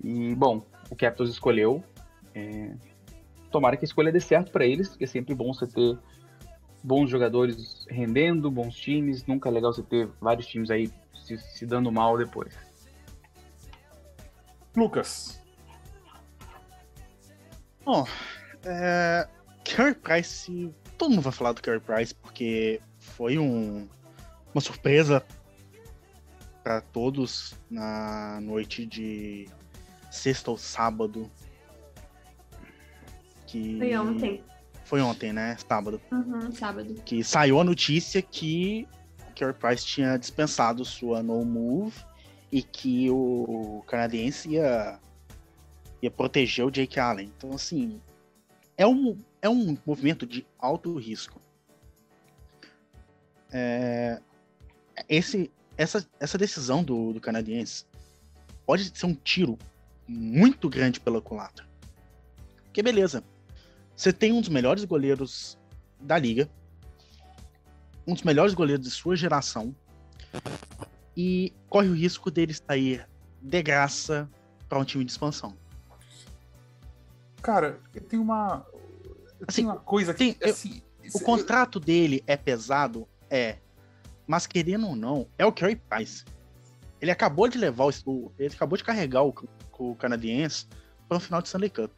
[0.03, 1.85] E, bom, o Capitals escolheu.
[2.35, 2.75] É...
[3.51, 5.99] Tomara que a escolha dê certo para eles, que é sempre bom você ter
[6.83, 9.27] bons jogadores rendendo, bons times.
[9.27, 10.91] Nunca é legal você ter vários times aí
[11.25, 12.55] se, se dando mal depois.
[14.77, 15.41] Lucas.
[17.85, 18.07] Bom,
[18.65, 19.29] é,
[19.65, 23.89] Carey Price, todo mundo vai falar do Carey Price porque foi um,
[24.55, 25.25] uma surpresa
[26.63, 29.49] para todos na noite de
[30.11, 31.31] sexta ou sábado.
[33.47, 33.79] Que...
[33.79, 34.45] Foi ontem.
[34.85, 35.57] Foi ontem, né?
[35.69, 36.01] Sábado.
[36.13, 36.95] Uhum, sábado.
[37.05, 38.87] Que saiu a notícia que
[39.41, 41.99] Carey Price tinha dispensado sua no move
[42.53, 45.01] e que o canadense ia,
[46.03, 47.33] ia proteger o Jake Allen.
[47.37, 48.01] Então, assim,
[48.77, 51.41] é um, é um movimento de alto risco.
[53.51, 54.21] É,
[55.09, 57.87] esse, essa, essa decisão do, do canadense
[58.67, 59.59] pode ser um tiro
[60.07, 61.67] muito grande pela culatra.
[62.65, 63.25] Porque beleza,
[63.97, 65.59] você tem um dos melhores goleiros
[65.99, 66.49] da liga,
[68.11, 69.75] um dos melhores goleiros de sua geração,
[71.17, 73.07] e corre o risco dele sair
[73.41, 74.29] de graça
[74.69, 75.57] para um time de expansão.
[77.43, 78.67] Cara, tem uma.
[79.47, 80.19] Assim, tem uma coisa que.
[80.19, 80.83] tem- eu- assim,
[81.15, 83.09] O contrato dele é pesado?
[83.29, 83.57] É.
[84.27, 86.25] Mas querendo ou não, é o Carey Price.
[87.01, 87.91] Ele acabou de levar o.
[88.07, 89.35] o- Ele acabou de carregar o,
[89.79, 90.67] o canadense
[91.09, 91.91] para um final de Stanley Cup.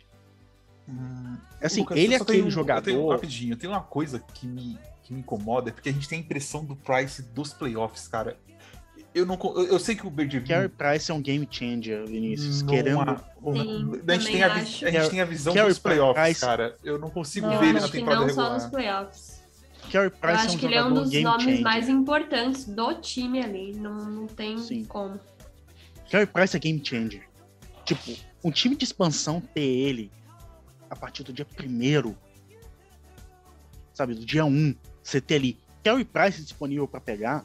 [0.89, 2.89] Hum, Assim, Lucas, ele é eu tenho aquele um- jogador.
[2.91, 4.79] Eu tenho, rapidinho, tem uma coisa que me,
[5.13, 8.37] que me incomoda, é porque a gente tem a impressão do Price dos playoffs, cara.
[9.15, 9.39] Eu não.
[9.57, 10.47] Eu, eu sei que o Bergevin.
[10.47, 12.63] Carey Price é um game changer, Vinícius.
[12.63, 13.01] não querendo.
[13.03, 14.59] há- Sim, a, gente tem a, a
[15.03, 16.77] gente tem a visão Carey dos playoffs, Price- cara.
[16.83, 18.53] Eu não consigo Não, ver ele na temporada não só regular.
[18.63, 19.43] nos playoffs.
[19.91, 21.61] Carey Eu Price é acho um que ele é um dos nomes changer.
[21.61, 23.75] mais importantes do time ali.
[23.75, 24.85] Não, não tem Sim.
[24.87, 25.21] como.
[26.11, 27.29] Carey Price é game changer.
[27.85, 30.11] Tipo, um time de expansão ter ele
[30.89, 32.17] a partir do dia primeiro,
[33.93, 37.45] sabe, do dia 1, você ter ali Carey Price disponível pra pegar,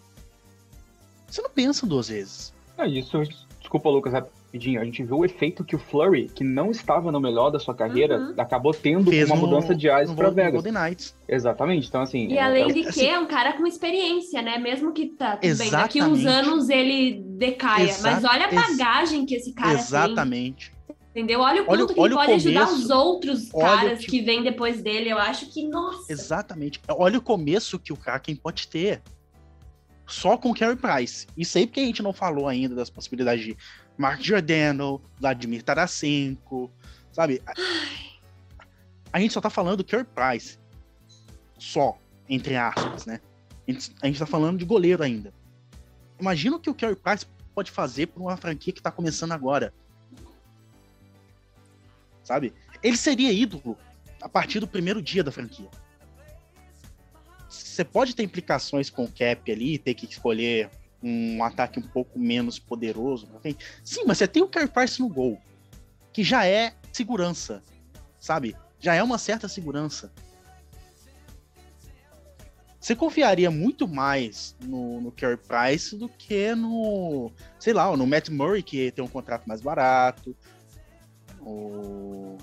[1.29, 2.53] você não pensa duas vezes.
[2.77, 3.21] É isso.
[3.59, 4.79] Desculpa, Lucas, rapidinho.
[4.79, 7.73] A gente viu o efeito que o Flurry, que não estava no melhor da sua
[7.75, 8.33] carreira, Uhum.
[8.37, 10.53] acabou tendo Fez uma no- mudança de no para Vegas.
[10.53, 11.13] Golden Knights.
[11.27, 11.87] Exatamente.
[11.87, 12.27] Então, assim.
[12.27, 14.57] E é- além é- de que assim- é um cara com experiência, né?
[14.57, 16.47] Mesmo que tá tudo bem, daqui uns Exatamente.
[16.49, 17.89] anos ele decaia.
[17.89, 19.79] Exa- Mas olha a bagagem que esse cara tem.
[19.79, 20.71] Exatamente.
[21.17, 21.39] Entendeu?
[21.39, 23.99] Olha o Olha quanto que olha ele o pode ajudar começo, os outros olha, caras
[24.01, 25.09] tipo- que vêm depois dele.
[25.09, 26.13] Eu acho que, nossa.
[26.13, 26.79] Exatamente.
[26.87, 29.01] Olha o começo que o Kraken pode ter.
[30.05, 31.25] Só com o Carey Price.
[31.35, 33.57] Isso aí porque a gente não falou ainda das possibilidades de
[33.97, 36.71] Mark Giordano, Vladimir Tarasenko,
[37.11, 37.41] sabe?
[37.47, 37.53] A,
[39.13, 40.59] a gente só tá falando do Carey Price.
[41.57, 41.97] Só,
[42.29, 43.19] entre aspas, né?
[43.67, 45.33] A gente, a gente tá falando de goleiro ainda.
[46.19, 47.25] Imagina o que o Carey Price
[47.55, 49.73] pode fazer por uma franquia que tá começando agora.
[52.27, 52.53] Sabe?
[52.83, 53.77] Ele seria ídolo
[54.21, 55.69] a partir do primeiro dia da franquia.
[57.47, 60.69] Você pode ter implicações com o cap ali, ter que escolher
[61.01, 63.29] um ataque um pouco menos poderoso.
[63.81, 65.39] Sim, mas você tem o Carey Price no gol,
[66.11, 67.63] que já é segurança,
[68.19, 68.57] sabe?
[68.77, 70.11] Já é uma certa segurança.
[72.77, 78.27] Você confiaria muito mais no, no Carey Price do que no, sei lá, no Matt
[78.27, 80.35] Murray, que tem um contrato mais barato.
[81.47, 82.37] O,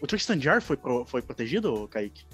[0.00, 2.24] o Tristan Jar foi, pro- foi protegido, Kaique?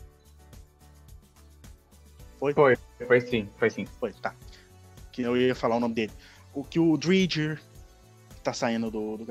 [3.06, 3.86] Foi sim, foi sim.
[3.98, 4.34] Foi, tá.
[5.10, 6.12] Que eu ia falar o nome dele.
[6.52, 7.60] O que o Dredger
[8.44, 9.26] tá saindo do, do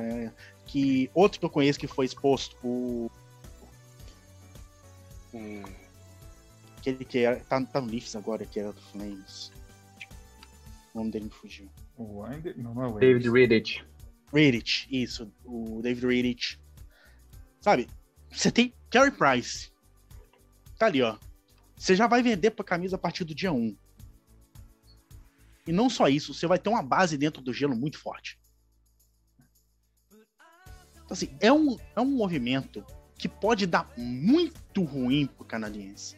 [0.66, 3.10] que outro que eu conheço que foi exposto, o
[5.34, 5.64] o-
[6.78, 9.52] aquele que era, tá, tá no Leafs agora, que era do Flames.
[10.94, 11.68] O nome dele me fugiu.
[11.98, 13.86] O Wander- Não, não é o David Wander.
[14.36, 14.88] Riddich.
[14.92, 16.60] Isso, o David Reddit.
[17.62, 17.88] Sabe?
[18.30, 19.72] Você tem Carey Price.
[20.78, 21.18] Tá ali, ó.
[21.78, 23.76] Você já vai vender pra camisa a partir do dia 1.
[25.68, 28.40] E não só isso, você vai ter uma base dentro do gelo muito forte.
[30.94, 32.86] Então, assim, é um, é um movimento
[33.18, 36.18] que pode dar muito ruim pro canadiense.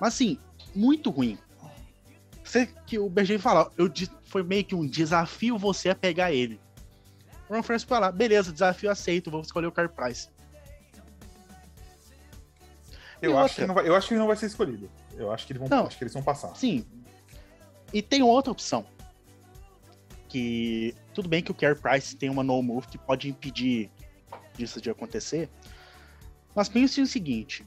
[0.00, 0.38] Mas assim,
[0.74, 1.38] muito ruim.
[2.42, 3.92] Você, que o Berger fala, eu,
[4.24, 6.58] foi meio que um desafio você a pegar ele.
[7.48, 10.28] O Ron Francis foi lá, beleza, desafio aceito, vou escolher o Carey Price.
[13.20, 14.88] Eu acho, que não vai, eu acho que ele não vai ser escolhido.
[15.16, 15.86] Eu acho que, eles vão, Não.
[15.86, 16.54] acho que eles vão passar.
[16.54, 16.86] Sim.
[17.92, 18.86] E tem outra opção.
[20.28, 23.90] Que tudo bem que o Carey Price tem uma no move que pode impedir
[24.54, 25.48] disso de acontecer.
[26.54, 27.66] Mas pense o seguinte.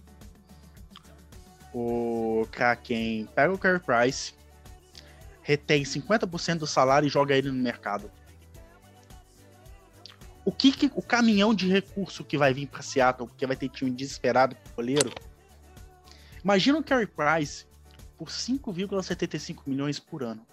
[1.74, 4.34] O Kraken pega o Carey Price,
[5.42, 8.12] retém 50% do salário e joga ele no mercado.
[10.44, 13.70] O que, que o caminhão de recurso que vai vir para Seattle, porque vai ter
[13.70, 15.12] time desesperado pro goleiro.
[16.44, 17.66] Imagina o Carey Price
[18.18, 20.46] por 5,75 milhões por ano.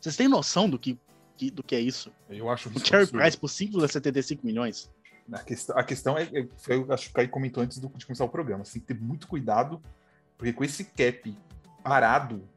[0.00, 0.96] Vocês têm noção do que,
[1.36, 2.12] que- do que é isso?
[2.30, 3.06] Eu acho O Carey.
[3.06, 4.88] Price por 5,75 milhões?
[5.32, 8.06] A questão, a questão é, é- eu acho que o Caio comentou antes do- de
[8.06, 8.64] começar o programa.
[8.64, 9.82] Você tem que ter muito cuidado,
[10.38, 11.36] porque com esse cap
[11.82, 12.48] parado,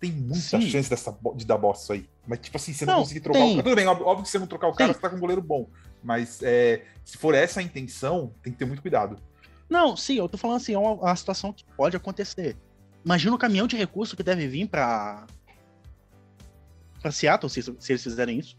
[0.00, 0.60] tem muita Sim.
[0.68, 2.08] chance dessa, de dar bosta aí.
[2.26, 3.46] Mas, tipo assim, você não, Não, conseguir trocar tem.
[3.52, 3.62] o cara.
[3.64, 4.94] Tudo bem, óbvio, óbvio que você não trocar o cara, Tem.
[4.94, 5.68] você tá com um goleiro bom.
[6.02, 9.16] Mas é, se for essa a intenção, tem que ter muito cuidado.
[9.68, 12.56] Não, sim, eu tô falando assim, é uma, uma situação que pode acontecer.
[13.04, 15.26] Imagina o caminhão de recurso que deve vir pra.
[17.00, 18.56] pra Seattle, se, se eles fizerem isso.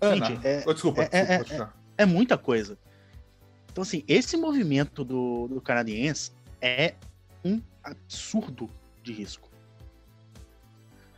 [0.00, 1.76] Ana, Gente, é- oh, desculpa, é- desculpa, é- pode ficar.
[1.96, 2.76] É muita coisa.
[3.70, 6.30] Então, assim, esse movimento do, do canadiense
[6.60, 6.94] é
[7.44, 8.70] um absurdo
[9.02, 9.50] de risco.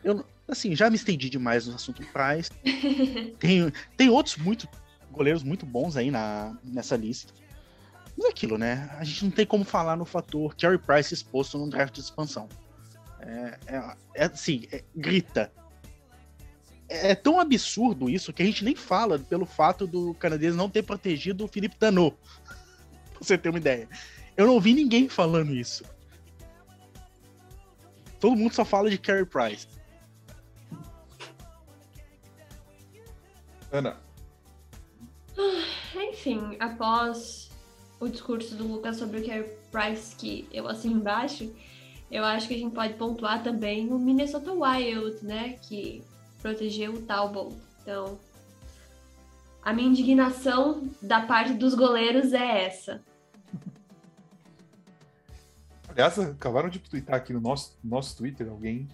[0.02, 2.50] Eu, assim, já me estendi demais no assunto Price.
[3.38, 4.68] tem, tem outros muito
[5.16, 7.32] goleiros muito bons aí na, nessa lista.
[8.16, 8.88] Mas é aquilo, né?
[8.98, 12.48] A gente não tem como falar no fator Carey Price exposto num draft de expansão.
[13.20, 15.50] É, é, é assim, é, grita.
[16.88, 20.68] É, é tão absurdo isso que a gente nem fala pelo fato do canadense não
[20.68, 22.16] ter protegido o Felipe Danot
[23.12, 23.88] pra você ter uma ideia.
[24.36, 25.84] Eu não ouvi ninguém falando isso.
[28.20, 29.66] Todo mundo só fala de Carey Price.
[33.70, 33.96] Ana.
[35.38, 37.50] Ah, enfim, após
[38.00, 41.54] o discurso do Lucas sobre o Carey Price, que eu assino embaixo,
[42.10, 45.58] eu acho que a gente pode pontuar também o Minnesota Wild, né?
[45.62, 46.02] Que
[46.40, 47.56] protegeu o Talbot.
[47.82, 48.18] Então,
[49.62, 53.02] a minha indignação da parte dos goleiros é essa.
[55.96, 58.86] Aliás, acabaram de twittar aqui no nosso, nosso Twitter alguém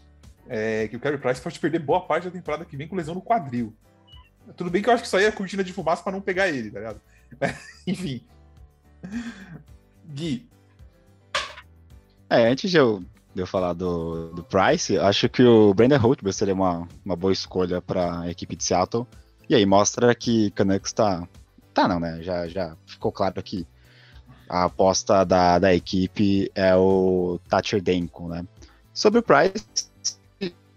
[0.49, 3.13] é, que o Carey Price pode perder boa parte da temporada que vem com lesão
[3.13, 3.75] no quadril.
[4.57, 6.49] Tudo bem que eu acho que isso aí é cortina de fumaça para não pegar
[6.49, 7.01] ele, tá ligado?
[7.89, 8.25] Enfim.
[10.07, 10.49] Gui.
[12.31, 13.03] É, antes de eu,
[13.35, 17.33] de eu falar do, do Price, acho que o Brandon Holtby seria uma, uma boa
[17.33, 19.09] escolha para a equipe de Seattle.
[19.49, 21.27] E aí mostra que Canucks tá.
[21.75, 22.23] Tá, não, né?
[22.23, 23.67] Já, já ficou claro que
[24.53, 28.47] a aposta da, da equipe é o Thatcher Denko, né?
[28.93, 29.65] Sobre o Price,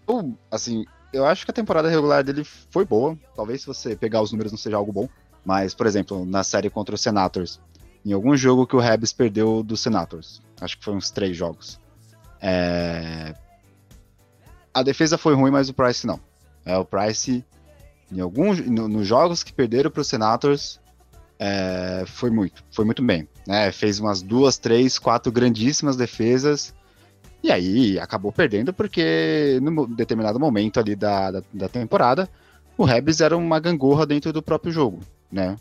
[0.08, 3.20] eu, assim, eu acho que a temporada regular dele foi boa.
[3.36, 5.10] Talvez se você pegar os números não seja algo bom.
[5.44, 7.60] Mas, por exemplo, na série contra os Senators,
[8.06, 11.78] em algum jogo que o Rebs perdeu dos Senators, acho que foi uns três jogos.
[12.42, 13.36] É...
[14.74, 16.22] A defesa foi ruim, mas o Price não.
[16.66, 17.44] É, o Price,
[18.10, 20.80] em alguns, no, nos jogos que perderam para os Senators,
[21.40, 23.28] é, foi muito, foi muito bem.
[23.48, 23.72] Né?
[23.72, 26.74] Fez umas duas, três, quatro grandíssimas defesas.
[27.44, 32.30] E aí acabou perdendo porque no determinado momento ali da, da, da temporada,
[32.78, 35.00] o Rebs era uma gangorra dentro do próprio jogo,
[35.32, 35.56] né?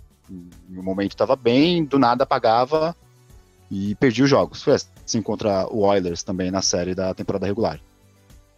[0.68, 2.96] No momento estava bem, do nada apagava
[3.70, 4.62] e perdia os jogos.
[4.62, 7.78] Foi assim contra o Oilers também na série da temporada regular.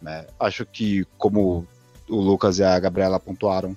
[0.01, 0.25] Né?
[0.39, 1.67] Acho que, como
[2.07, 3.75] o Lucas e a Gabriela pontuaram,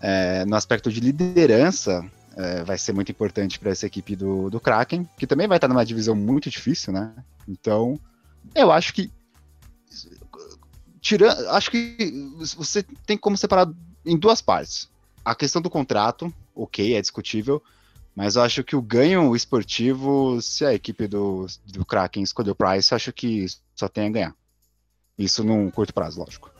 [0.00, 2.04] é, no aspecto de liderança,
[2.36, 5.68] é, vai ser muito importante para essa equipe do, do Kraken, que também vai estar
[5.68, 7.14] numa divisão muito difícil, né?
[7.46, 7.98] Então,
[8.54, 9.10] eu acho que.
[11.00, 11.96] Tirando, acho que
[12.56, 13.68] você tem como separar
[14.04, 14.88] em duas partes.
[15.24, 17.62] A questão do contrato, ok, é discutível,
[18.14, 22.54] mas eu acho que o ganho esportivo, se a equipe do, do Kraken escolher o
[22.54, 24.36] Price, acho que só tem a ganhar.
[25.18, 26.50] Isso num curto prazo, lógico.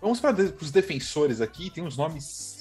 [0.00, 2.59] Vamos para os defensores aqui, tem uns nomes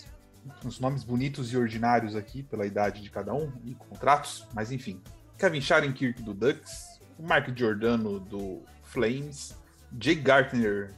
[0.66, 5.02] uns nomes bonitos e ordinários aqui, pela idade de cada um e contratos, mas enfim.
[5.38, 9.56] Kevin Scharenkirk do Ducks, Mark Giordano do Flames,
[9.92, 10.94] Jake Gartner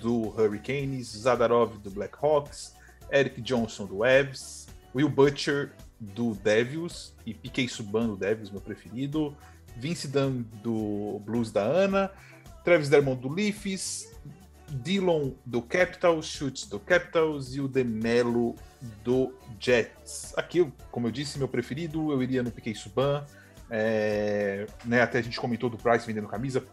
[0.00, 2.74] do Hurricanes, Zadarov do Blackhawks,
[3.10, 9.36] Eric Johnson do Evs, Will Butcher do Devils e Piquet Subban do Devils, meu preferido,
[9.76, 12.10] Vince Dunn do Blues da Ana,
[12.64, 14.10] Travis Dermond do Leafs,
[14.70, 18.54] Dillon do Capitals, Schutz do Capitals e o Demelo
[19.02, 20.32] do Jets.
[20.36, 23.24] Aqui, como eu disse, meu preferido, eu iria no Piquet Suban.
[23.68, 26.64] É, né, até a gente comentou do Price vendendo camisa.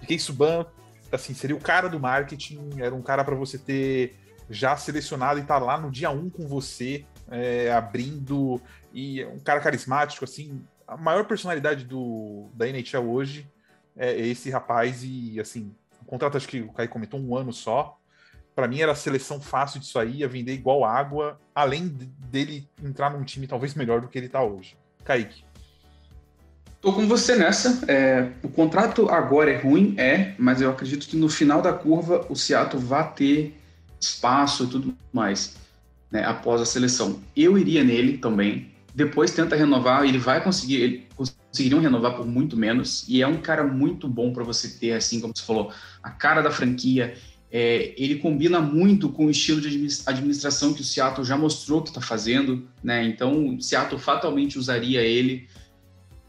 [0.00, 0.66] Piquet Suban,
[1.12, 4.16] assim, seria o cara do marketing, era um cara para você ter
[4.50, 8.60] já selecionado e estar tá lá no dia 1 um com você, é, abrindo,
[8.92, 13.46] e um cara carismático, assim, a maior personalidade do, da NHL hoje
[13.94, 15.74] é esse rapaz, e assim,
[16.08, 17.98] contrato acho que o Caio comentou um ano só,
[18.54, 21.86] para mim era a seleção fácil disso aí, ia vender igual água, além
[22.30, 24.76] dele entrar num time talvez melhor do que ele está hoje.
[25.04, 25.44] Kaique.
[26.80, 27.84] Tô com você nessa.
[27.90, 32.26] É, o contrato agora é ruim, é, mas eu acredito que no final da curva
[32.28, 33.60] o Seattle vai ter
[34.00, 35.56] espaço e tudo mais,
[36.10, 37.20] né, após a seleção.
[37.36, 38.72] Eu iria nele também.
[38.94, 41.08] Depois tenta renovar, ele vai conseguir, ele
[41.58, 43.04] conseguiriam renovar por muito menos.
[43.08, 46.40] E é um cara muito bom para você ter, assim como você falou, a cara
[46.40, 47.14] da franquia.
[47.50, 49.68] É, ele combina muito com o estilo de
[50.06, 53.02] administração que o Seattle já mostrou que está fazendo, né?
[53.04, 55.48] Então, o Seattle fatalmente usaria ele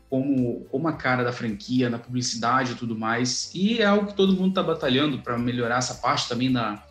[0.10, 3.52] como, como a cara da franquia, na publicidade e tudo mais.
[3.54, 6.84] E é algo que todo mundo está batalhando para melhorar essa parte também da,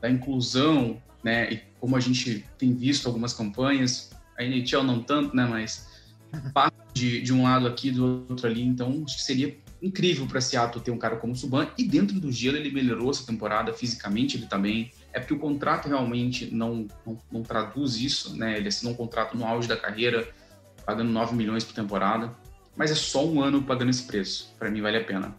[0.00, 1.52] da inclusão, né?
[1.52, 5.44] E como a gente tem visto algumas campanhas, a NHL não tanto, né?
[5.44, 5.90] Mas
[7.02, 8.62] de, de um lado aqui, do outro ali.
[8.62, 11.66] Então, acho que seria incrível para Seattle ter um cara como o Subban.
[11.76, 14.92] E dentro do gelo ele melhorou essa temporada, fisicamente ele também.
[15.12, 18.56] é porque o contrato realmente não, não, não traduz isso, né?
[18.56, 20.28] Ele assinou um contrato no auge da carreira,
[20.86, 22.32] pagando 9 milhões por temporada,
[22.76, 24.54] mas é só um ano pagando esse preço.
[24.56, 25.34] Para mim, vale a pena.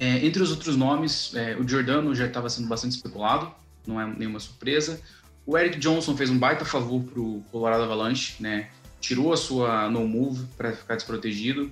[0.00, 3.52] É, entre os outros nomes, é, o Giordano já estava sendo bastante especulado,
[3.86, 5.00] não é nenhuma surpresa.
[5.46, 8.70] O Eric Johnson fez um baita favor para o Colorado Avalanche, né?
[9.04, 11.70] Tirou a sua no move para ficar desprotegido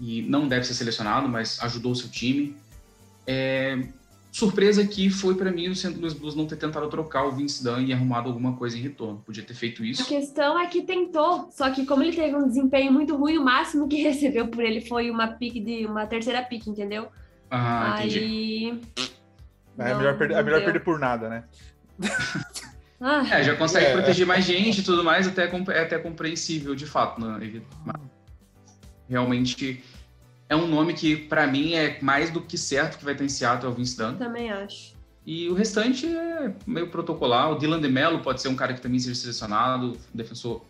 [0.00, 2.56] e não deve ser selecionado, mas ajudou o seu time.
[3.26, 3.86] É,
[4.32, 5.90] surpresa que foi para mim o St.
[5.98, 9.22] Louis Blues não ter tentado trocar o Vince Dunn e arrumado alguma coisa em retorno.
[9.26, 10.02] Podia ter feito isso.
[10.02, 13.44] A questão é que tentou, só que como ele teve um desempenho muito ruim, o
[13.44, 17.08] máximo que recebeu por ele foi uma pique de uma terceira pique, entendeu?
[17.50, 18.70] Ah, Aí
[19.78, 21.44] É Não, melhor, perder, é melhor perder por nada, né?
[23.00, 23.92] ah, É, já consegue É.
[23.92, 27.20] proteger mais gente e tudo mais, até, compre- é até compreensível, de fato.
[27.20, 27.60] Né?
[29.08, 29.82] Realmente
[30.48, 33.28] é um nome que, para mim, é mais do que certo que vai ter em
[33.28, 34.16] Seattle, é o Vince Dunn.
[34.16, 34.94] também acho.
[35.26, 37.52] E o restante é meio protocolar.
[37.52, 40.64] O Dylan DeMello pode ser um cara que também seja selecionado, um defensor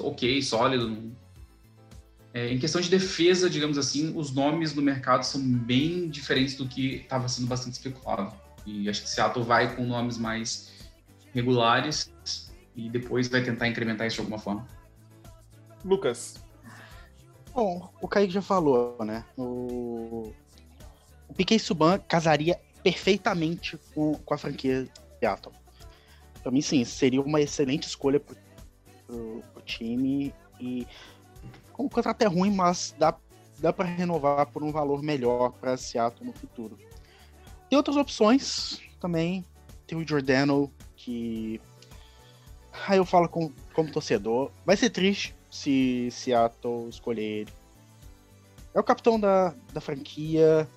[0.00, 1.12] ok, sólido.
[2.32, 6.66] É, em questão de defesa, digamos assim, os nomes no mercado são bem diferentes do
[6.66, 8.32] que estava sendo bastante especulado.
[8.66, 10.72] E acho que Seattle vai com nomes mais
[11.34, 12.12] regulares
[12.74, 14.66] e depois vai tentar incrementar isso de alguma forma.
[15.84, 16.42] Lucas,
[17.54, 19.24] Bom, o Kaique já falou, né?
[19.36, 20.32] O,
[21.28, 24.88] o Piquet Subban casaria perfeitamente com, com a franquia
[25.20, 25.54] Seattle.
[26.42, 28.36] Pra mim, sim, seria uma excelente escolha pro,
[29.06, 30.34] pro, pro time.
[30.58, 30.84] E
[31.72, 33.14] como o contrato é ruim, mas dá,
[33.60, 36.76] dá para renovar por um valor melhor para Seattle no futuro.
[37.70, 39.44] Tem outras opções também.
[39.86, 40.72] Tem o Giordano,
[41.04, 41.60] que.
[42.86, 44.50] Aí eu falo com, como torcedor.
[44.64, 47.52] Vai ser triste se Seattle escolher ele.
[48.74, 50.68] É o capitão da, da franquia,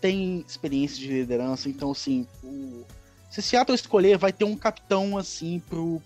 [0.00, 2.84] tem experiência de liderança, então assim, o,
[3.28, 6.00] se Seattle escolher, vai ter um capitão assim pro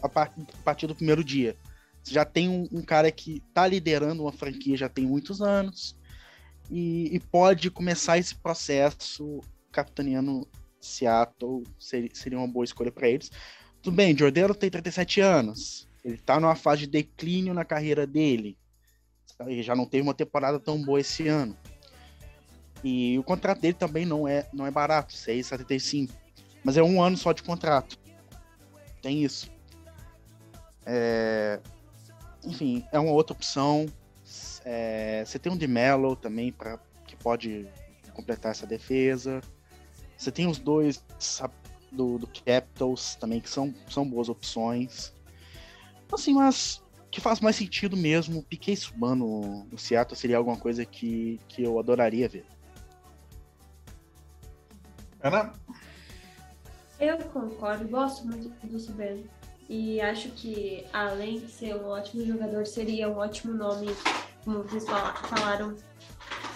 [0.00, 0.28] a, a
[0.64, 1.56] partir do primeiro dia.
[2.04, 5.96] Já tem um, um cara que tá liderando uma franquia já tem muitos anos
[6.70, 9.40] e, e pode começar esse processo
[9.72, 10.48] capitaneando
[10.80, 13.30] Seattle, seria, uma boa escolha para eles.
[13.82, 15.88] Tudo bem, Jordano tem 37 anos.
[16.04, 18.56] Ele tá numa fase de declínio na carreira dele.
[19.46, 21.56] Ele já não teve uma temporada tão boa esse ano.
[22.82, 26.10] E o contrato dele também não é, não é barato, 6,75.
[26.64, 27.98] Mas é um ano só de contrato.
[29.02, 29.50] Tem isso.
[30.84, 31.60] É,
[32.44, 33.86] Enfim, é uma outra opção.
[34.64, 37.66] É, Você tem um de Mello também para que pode
[38.14, 39.40] completar essa defesa.
[40.20, 41.02] Você tem os dois
[41.90, 45.14] do, do Capitals também, que são, são boas opções.
[46.12, 50.84] Assim, mas que faz mais sentido mesmo, Piquet Subban no, no Seattle seria alguma coisa
[50.84, 52.44] que, que eu adoraria ver.
[55.22, 55.54] Ana,
[56.98, 59.22] Eu concordo, gosto muito do Subban.
[59.70, 63.86] E acho que, além de ser um ótimo jogador, seria um ótimo nome,
[64.44, 65.74] como vocês fala- falaram.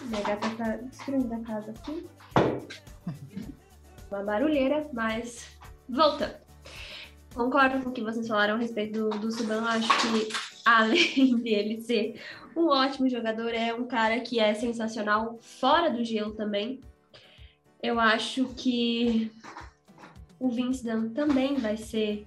[0.03, 2.07] Minha gata tá destruindo a casa aqui.
[4.11, 5.47] Uma barulheira, mas
[5.89, 6.35] voltando.
[7.35, 9.63] Concordo com o que vocês falaram a respeito do, do Subban.
[9.63, 10.29] Acho que,
[10.65, 12.21] além dele ser
[12.57, 16.81] um ótimo jogador, é um cara que é sensacional fora do gelo também.
[17.83, 19.31] Eu acho que
[20.39, 22.27] o Vince Dunn também vai ser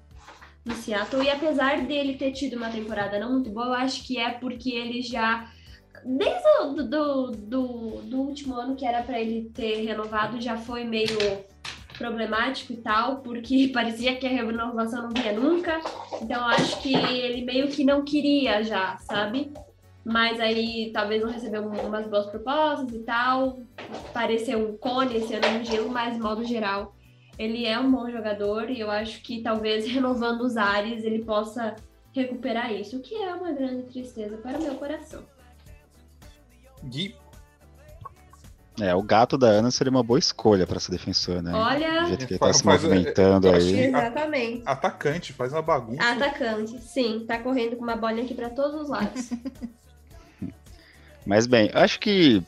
[0.66, 1.24] no Seattle.
[1.24, 4.72] E apesar dele ter tido uma temporada não muito boa, eu acho que é porque
[4.72, 5.52] ele já.
[6.10, 10.56] Desde o do, do, do, do último ano que era para ele ter renovado, já
[10.56, 11.18] foi meio
[11.98, 15.82] problemático e tal, porque parecia que a renovação não vinha nunca.
[16.22, 19.52] Então acho que ele meio que não queria já, sabe?
[20.06, 23.60] Mas aí talvez não recebeu um- umas boas propostas e tal.
[24.14, 26.96] Pareceu um cone esse ano no gelo, mas modo geral
[27.38, 31.76] ele é um bom jogador e eu acho que talvez renovando os ares ele possa
[32.14, 35.22] recuperar isso, o que é uma grande tristeza para o meu coração.
[36.84, 37.16] Gui,
[38.80, 41.52] É, o gato da Ana seria uma boa escolha pra ser defensor, né?
[41.52, 43.86] Olha- Do jeito que ele Faz- tá se faz- movimentando aí.
[43.86, 44.62] Exatamente.
[44.68, 46.04] atacante, faz uma bagunça.
[46.04, 49.30] Atacante, sim, tá correndo com uma bolinha aqui para todos os lados.
[51.26, 52.44] Mas bem, eu acho que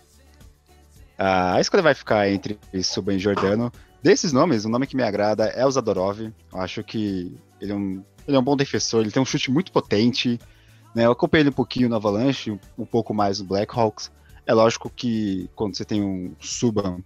[1.17, 3.71] a escolha vai ficar entre Subban e Jordano.
[4.01, 6.21] Desses nomes, o nome que me agrada é o Zadorov.
[6.21, 9.49] Eu acho que ele é um, ele é um bom defensor, ele tem um chute
[9.51, 10.39] muito potente.
[10.95, 11.05] Né?
[11.05, 14.11] Eu acompanhei ele um pouquinho no Avalanche, um, um pouco mais no Blackhawks.
[14.49, 17.03] É lógico que quando você tem um Subban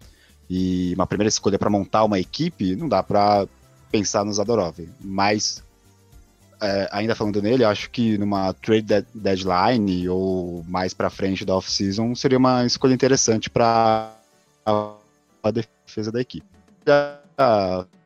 [0.50, 3.46] e uma primeira escolha para montar uma equipe, não dá para
[3.92, 4.80] pensar no Zadorov.
[5.02, 5.62] Mas
[6.62, 11.54] é, ainda falando nele, acho que numa trade de- deadline ou mais para frente da
[11.58, 14.16] off-season seria uma escolha interessante para
[14.66, 14.96] a,
[15.44, 16.48] a defesa da equipe.
[16.88, 17.20] Já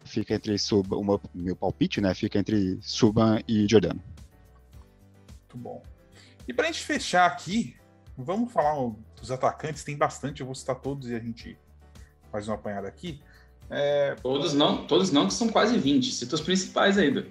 [0.04, 2.12] fica entre Suban, o meu, meu palpite, né?
[2.16, 4.02] Fica entre Suban e Giordano.
[5.44, 5.84] Muito bom.
[6.48, 7.76] E pra gente fechar aqui,
[8.18, 8.76] vamos falar
[9.20, 11.58] dos atacantes, tem bastante, eu vou citar todos e a gente
[12.32, 13.22] faz uma apanhada aqui.
[13.70, 14.16] É...
[14.16, 16.12] Todos não, todos não, que são quase 20.
[16.12, 17.28] Cita os principais ainda.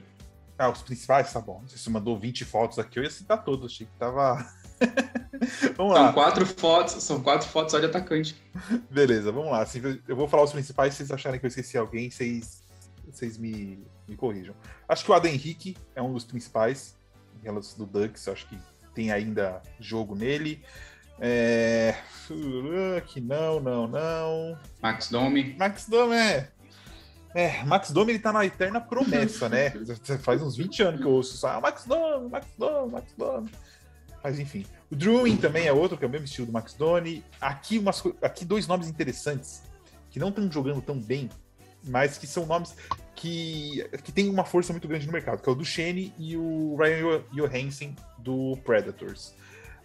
[0.59, 1.63] Ah, os principais, tá bom.
[1.67, 4.37] Você mandou 20 fotos aqui, eu ia citar todos, achei que tava.
[5.77, 6.07] vamos lá.
[6.07, 8.43] São quatro fotos, só quatro fotos só de atacante.
[8.91, 9.67] Beleza, vamos lá.
[10.09, 12.63] Eu vou falar os principais, se vocês acharem que eu esqueci alguém, vocês,
[13.05, 14.55] vocês me, me corrijam.
[14.89, 16.97] Acho que o Adam Henrique é um dos principais,
[17.45, 18.59] em do Ducks, acho que
[18.97, 20.65] tem ainda jogo nele.
[21.21, 21.95] É...
[23.07, 24.59] Que não, não, não.
[24.83, 25.55] Max Domi.
[25.57, 26.49] Max Domi, é.
[27.35, 29.71] É, Max Domi ele tá na eterna promessa, né?
[30.23, 33.51] Faz uns 20 anos que eu ouço só, ah, Max Domi, Max Domi, Max Domi.
[34.25, 34.65] Mas enfim.
[34.91, 37.23] O Druin também é outro, que é o mesmo estilo do Max Domi.
[37.39, 39.63] Aqui, umas, aqui dois nomes interessantes,
[40.11, 41.29] que não estão jogando tão bem,
[41.87, 42.75] mas que são nomes
[43.15, 46.77] que, que têm uma força muito grande no mercado, que é o Duchenne e o
[46.77, 47.95] Ryan Johansen
[48.27, 49.33] do Predators.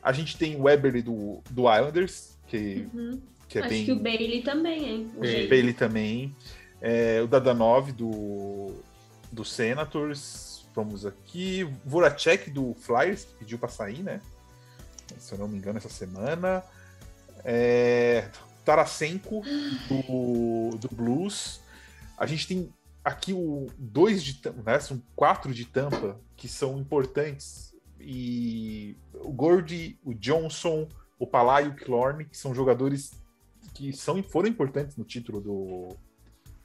[0.02, 3.22] A gente tem o Weberly do, do Islanders, que, Uhum.
[3.48, 3.86] que é Acho bem.
[3.86, 5.12] que o Bailey também, hein?
[5.16, 6.36] O O Bailey também.
[6.82, 8.74] É, o Dadanov do,
[9.32, 10.66] do Senators.
[10.74, 11.70] Vamos aqui.
[11.86, 14.20] Voracek do Flyers, que pediu para sair, né?
[15.20, 16.64] Se eu não me engano, essa semana.
[17.44, 18.28] É,
[18.66, 19.44] Tarasenko
[19.88, 21.60] do, do Blues.
[22.18, 22.70] A gente tem
[23.04, 24.80] aqui o dois de Tampa, né?
[24.80, 27.71] São quatro de Tampa que são importantes.
[28.04, 30.88] E o Gordy, o Johnson,
[31.20, 33.12] o Palai e o Klorn, que são jogadores
[33.74, 35.90] que são, foram importantes no título do,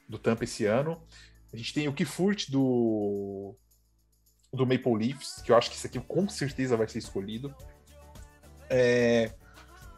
[0.09, 1.01] do Tampa esse ano.
[1.53, 3.55] A gente tem o Kifurt do,
[4.51, 7.53] do Maple Leafs, que eu acho que isso aqui com certeza vai ser escolhido.
[8.69, 9.33] É,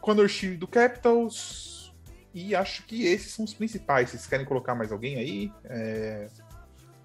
[0.01, 1.93] Conor Sheary do Capitals.
[2.33, 4.11] E acho que esses são os principais.
[4.11, 5.51] Vocês querem colocar mais alguém aí?
[5.63, 6.29] É...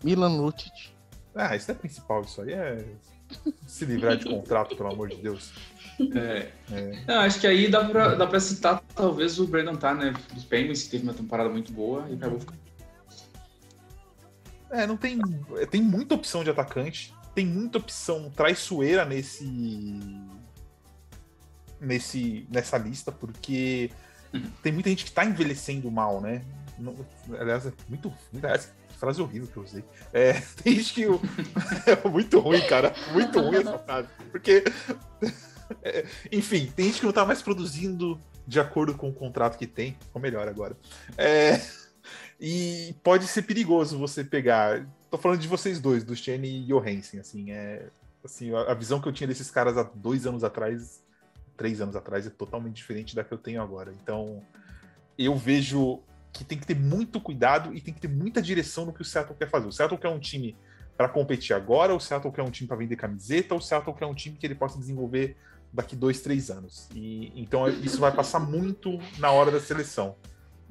[0.03, 0.93] Milan Lucic.
[1.35, 2.85] Ah, isso é principal, isso aí é
[3.67, 5.53] se livrar de contrato, pelo amor de Deus.
[6.15, 6.51] É.
[7.07, 10.15] Não, acho que aí dá pra, dá pra citar talvez o Brandon Tarr, né?
[10.33, 12.59] Dos Penguins, que teve uma temporada muito boa e acabou ficando.
[14.71, 15.21] É, não tem.
[15.71, 17.15] Tem muita opção de atacante.
[17.35, 19.45] Tem muita opção traiçoeira nesse.
[21.81, 23.91] Nesse, nessa lista, porque
[24.63, 26.43] tem muita gente que tá envelhecendo mal, né?
[26.79, 26.95] Não,
[27.39, 28.13] aliás, é muito.
[28.35, 28.73] Aliás,
[29.05, 29.85] frase horrível que eu usei.
[30.13, 30.33] É,
[30.63, 31.05] tem gente que.
[31.87, 32.95] é muito ruim, cara.
[33.13, 34.09] Muito ruim essa frase.
[34.31, 34.65] Porque.
[35.83, 39.67] é, enfim, tem gente que não tá mais produzindo de acordo com o contrato que
[39.67, 39.97] tem.
[40.13, 40.77] Ou melhor agora.
[41.17, 41.61] É.
[42.41, 44.87] E pode ser perigoso você pegar.
[45.11, 47.89] Tô falando de vocês dois, do Shane e Johansen, assim, é.
[48.25, 51.04] Assim, a a visão que eu tinha desses caras há dois anos atrás,
[51.57, 53.93] três anos atrás, é totalmente diferente da que eu tenho agora.
[54.03, 54.43] Então,
[55.19, 56.01] eu vejo
[56.33, 59.05] que tem que ter muito cuidado e tem que ter muita direção no que o
[59.05, 59.69] Seattle quer fazer.
[59.69, 60.57] O Seattle quer um time
[60.97, 64.07] para competir agora, o Seattle quer um time para vender camiseta, ou o Seattle quer
[64.07, 65.37] um time que ele possa desenvolver
[65.73, 66.89] daqui dois, três anos.
[66.95, 70.17] E então isso vai passar muito na hora da seleção,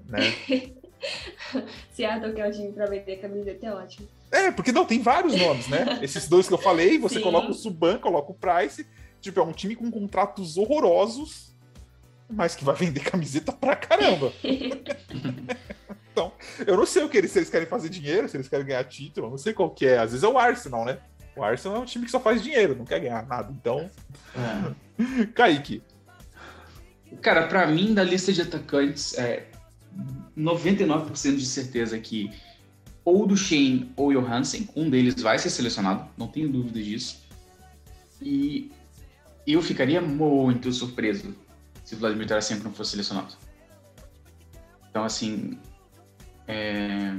[0.05, 0.19] né?
[1.91, 4.07] Seattle que é o time pra vender camiseta é ótimo.
[4.31, 5.99] É, porque não, tem vários nomes, né?
[6.01, 7.21] Esses dois que eu falei, você Sim.
[7.21, 8.87] coloca o Suban, coloca o Price.
[9.23, 11.55] Tipo, é um time com contratos horrorosos,
[12.29, 14.33] mas que vai vender camiseta pra caramba.
[16.11, 16.33] então,
[16.67, 18.83] eu não sei o que eles, se eles querem fazer dinheiro, se eles querem ganhar
[18.83, 19.97] título, eu não sei qual que é.
[19.97, 20.99] Às vezes é o Arsenal, né?
[21.37, 23.49] O Arsenal é um time que só faz dinheiro, não quer ganhar nada.
[23.49, 23.89] Então,
[25.33, 25.81] Kaique.
[27.21, 29.47] Cara, pra mim, da lista de atacantes, é
[30.37, 32.29] 99% de certeza que
[33.05, 37.23] ou do Shane ou Johansen, um deles vai ser selecionado, não tenho dúvida disso.
[38.21, 38.69] E
[39.51, 41.35] eu ficaria muito surpreso
[41.83, 43.35] se o Vladimir Tarasenko não fosse selecionado.
[44.89, 45.59] Então, assim,
[46.47, 47.13] é...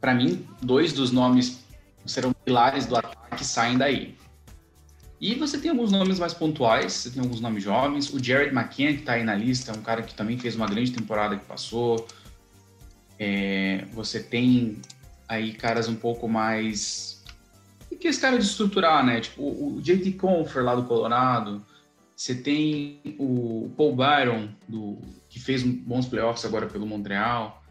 [0.00, 1.64] para mim, dois dos nomes
[2.06, 4.16] serão pilares do ataque saem daí.
[5.20, 8.12] E você tem alguns nomes mais pontuais, você tem alguns nomes jovens.
[8.12, 10.66] O Jared McKenna, que está aí na lista, é um cara que também fez uma
[10.66, 12.06] grande temporada que passou.
[13.18, 14.82] É, você tem
[15.28, 17.13] aí caras um pouco mais.
[18.04, 19.18] Que esse cara de estruturar, né?
[19.18, 21.64] Tipo, o JT Confer lá do Colorado.
[22.14, 24.98] Você tem o Paul Byron, do,
[25.30, 27.64] que fez bons playoffs agora pelo Montreal.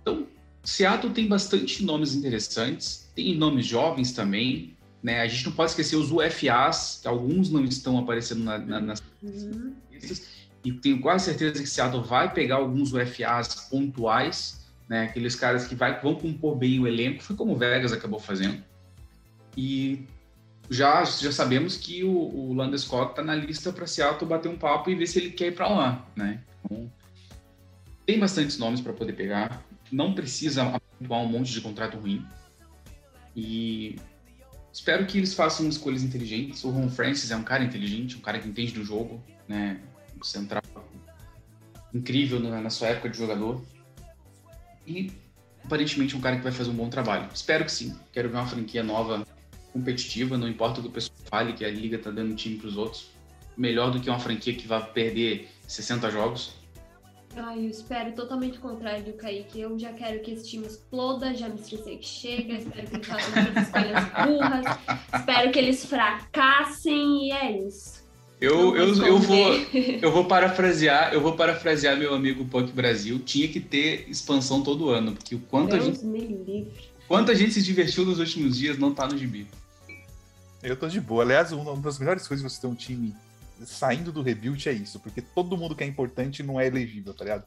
[0.00, 0.26] Então,
[0.64, 4.74] Seattle tem bastante nomes interessantes, tem nomes jovens também.
[5.02, 5.20] Né?
[5.20, 9.02] A gente não pode esquecer os UFAs, que alguns não estão aparecendo na, na, nas
[9.22, 9.74] Uhum.
[10.64, 15.02] e tenho quase certeza que Seattle vai pegar alguns UFAs pontuais, né?
[15.02, 18.64] aqueles caras que vai, vão compor bem o elenco, foi como o Vegas acabou fazendo.
[19.56, 20.06] E
[20.68, 24.90] já, já sabemos que o, o Landeskog está na lista para Seattle bater um papo
[24.90, 26.06] e ver se ele quer ir para lá.
[26.14, 26.42] Né?
[26.64, 26.90] Então,
[28.04, 32.24] tem bastantes nomes para poder pegar, não precisa igual um monte de contrato ruim.
[33.34, 33.96] E
[34.72, 36.64] espero que eles façam escolhas inteligentes.
[36.64, 39.80] O Ron Francis é um cara inteligente, um cara que entende do jogo, né?
[40.18, 40.62] Um central
[41.92, 43.62] incrível na, na sua época de jogador.
[44.86, 45.12] E
[45.64, 47.28] aparentemente um cara que vai fazer um bom trabalho.
[47.34, 47.94] Espero que sim.
[48.12, 49.26] Quero ver uma franquia nova,
[49.76, 50.38] competitiva.
[50.38, 52.76] Não importa o que o pessoal fale, que a liga tá dando time para os
[52.76, 53.10] outros.
[53.56, 56.54] Melhor do que uma franquia que vai perder 60 jogos.
[57.36, 59.60] Ai, eu espero totalmente o contrário do Kaique.
[59.60, 63.06] Eu já quero que esse time exploda, já me estressei que chega, espero que eles
[63.06, 64.78] façam muitas escolhas burras,
[65.14, 68.06] espero que eles fracassem e é isso.
[68.40, 69.52] Eu, eu, eu, vou,
[70.00, 73.18] eu vou parafrasear, eu vou parafrasear meu amigo Punk Brasil.
[73.18, 76.68] Tinha que ter expansão todo ano, porque o quanto Deus a gente.
[77.08, 79.46] Quanto a gente se divertiu nos últimos dias não tá no gibi.
[80.66, 81.22] Eu tô de boa.
[81.22, 83.14] Aliás, uma das melhores coisas de você ter um time
[83.64, 87.22] saindo do rebuild é isso, porque todo mundo que é importante não é elegível, tá
[87.22, 87.44] ligado?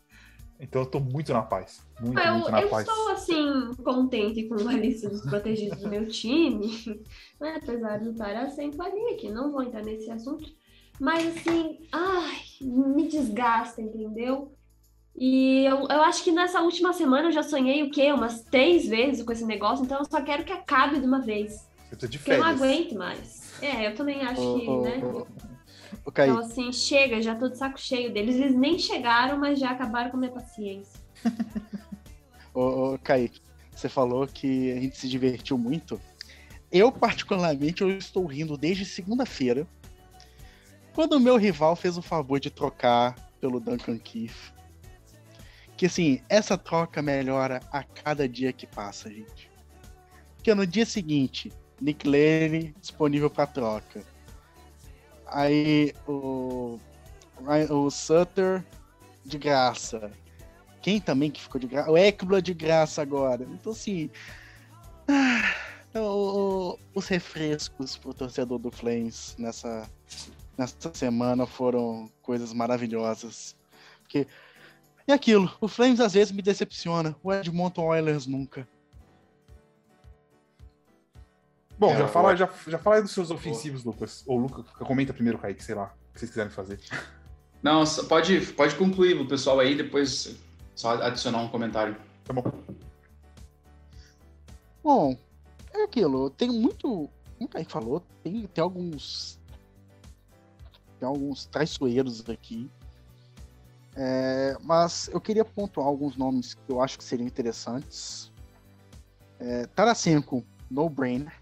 [0.58, 1.82] Então eu tô muito na paz.
[2.00, 2.88] Muito, Ah, muito eu, na eu paz.
[2.88, 6.68] estou assim, contente com a lista dos protegidos do meu time,
[7.40, 7.60] né?
[7.62, 10.50] apesar do Taracento ali, que não vou entrar nesse assunto.
[10.98, 14.54] Mas assim, ai, me desgasta, entendeu?
[15.14, 18.14] E eu, eu acho que nessa última semana eu já sonhei o quê?
[18.14, 21.69] Umas três vezes com esse negócio, então eu só quero que acabe de uma vez.
[21.92, 22.62] Eu tô de Porque eu não férias.
[22.62, 23.54] aguento mais.
[23.62, 25.02] É, eu também acho Ô, que, ô, né?
[26.06, 28.36] ô, Kaique, Então, assim, chega, já tô de saco cheio deles.
[28.36, 31.00] Eles nem chegaram, mas já acabaram com a minha paciência.
[32.54, 33.42] ô, ô, Kaique,
[33.76, 36.00] você falou que a gente se divertiu muito.
[36.72, 39.68] Eu, particularmente, eu estou rindo desde segunda-feira,
[40.94, 44.54] quando o meu rival fez o favor de trocar pelo Duncan Keith.
[45.76, 49.50] Que assim, essa troca melhora a cada dia que passa, gente.
[50.36, 54.04] Porque no dia seguinte, Nick Lane disponível para troca.
[55.28, 56.80] Aí o,
[57.70, 58.64] o Sutter
[59.26, 60.12] de graça.
[60.82, 61.92] Quem também que ficou de graça?
[61.92, 63.44] O Ekbla de graça agora.
[63.52, 64.10] Então assim.
[65.08, 65.54] ah,
[66.00, 69.90] o- os refrescos pro torcedor do Flames nessa,
[70.58, 73.56] nessa semana foram coisas maravilhosas.
[74.02, 74.28] Porque.
[75.08, 78.68] E aquilo, o Flames às vezes me decepciona, o Edmonton Oilers nunca.
[81.80, 84.22] Bom, É, já, fala, já, já fala aí dos seus ofensivos, Lucas.
[84.28, 86.78] Ou Lucas, comenta primeiro, Kaique, sei lá, o que vocês quiserem fazer.
[87.64, 90.36] Não, pode, pode concluir o pessoal aí, depois
[90.76, 91.96] só adicionar um comentário.
[92.26, 92.44] Tá bom.
[94.84, 95.18] Bom,
[95.74, 97.10] é aquilo, tem muito.
[97.38, 99.40] Como o Kaique falou, tem, tem alguns.
[101.00, 102.70] Tem alguns traiçoeiros aqui.
[103.96, 108.32] É, mas eu queria pontuar alguns nomes que eu acho que seriam interessantes.
[109.40, 111.34] É, Tarasenko, no brainer,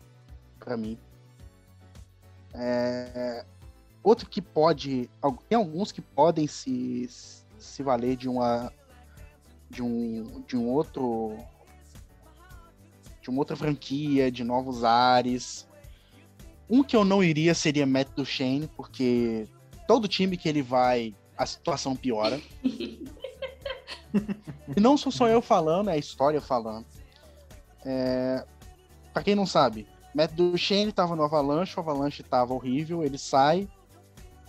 [0.68, 0.97] para mim.
[2.53, 3.45] É,
[4.03, 5.09] outro que pode.
[5.47, 7.07] Tem alguns que podem se,
[7.57, 8.74] se valer de uma.
[9.70, 11.38] De um, de um outro
[13.22, 15.65] de uma outra franquia, de novos ares.
[16.70, 19.47] Um que eu não iria seria Matt Duchene, porque
[19.88, 22.41] todo time que ele vai, a situação piora.
[24.76, 26.86] e não sou só eu falando, é a história falando.
[27.86, 28.45] É...
[29.13, 33.68] Pra quem não sabe, Matt Duchene tava no Avalanche, o Avalanche tava horrível, ele sai,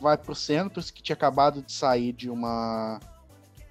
[0.00, 3.00] vai pro Senators, que tinha acabado de sair de uma...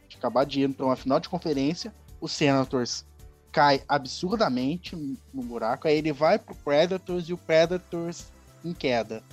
[0.08, 3.06] tinha acabado de ir pra uma final de conferência, o Senators
[3.52, 4.96] cai absurdamente
[5.34, 5.88] no buraco.
[5.88, 8.28] Aí ele vai pro Predators e o Predators
[8.64, 9.24] em queda.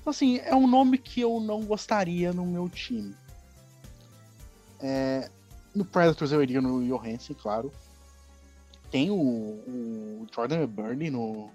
[0.00, 3.12] Então, assim, é um nome que eu não gostaria no meu time.
[4.78, 5.28] É,
[5.74, 7.72] no Predators eu iria no Johansson, claro.
[8.88, 11.50] Tem o, o Jordan Burnley no,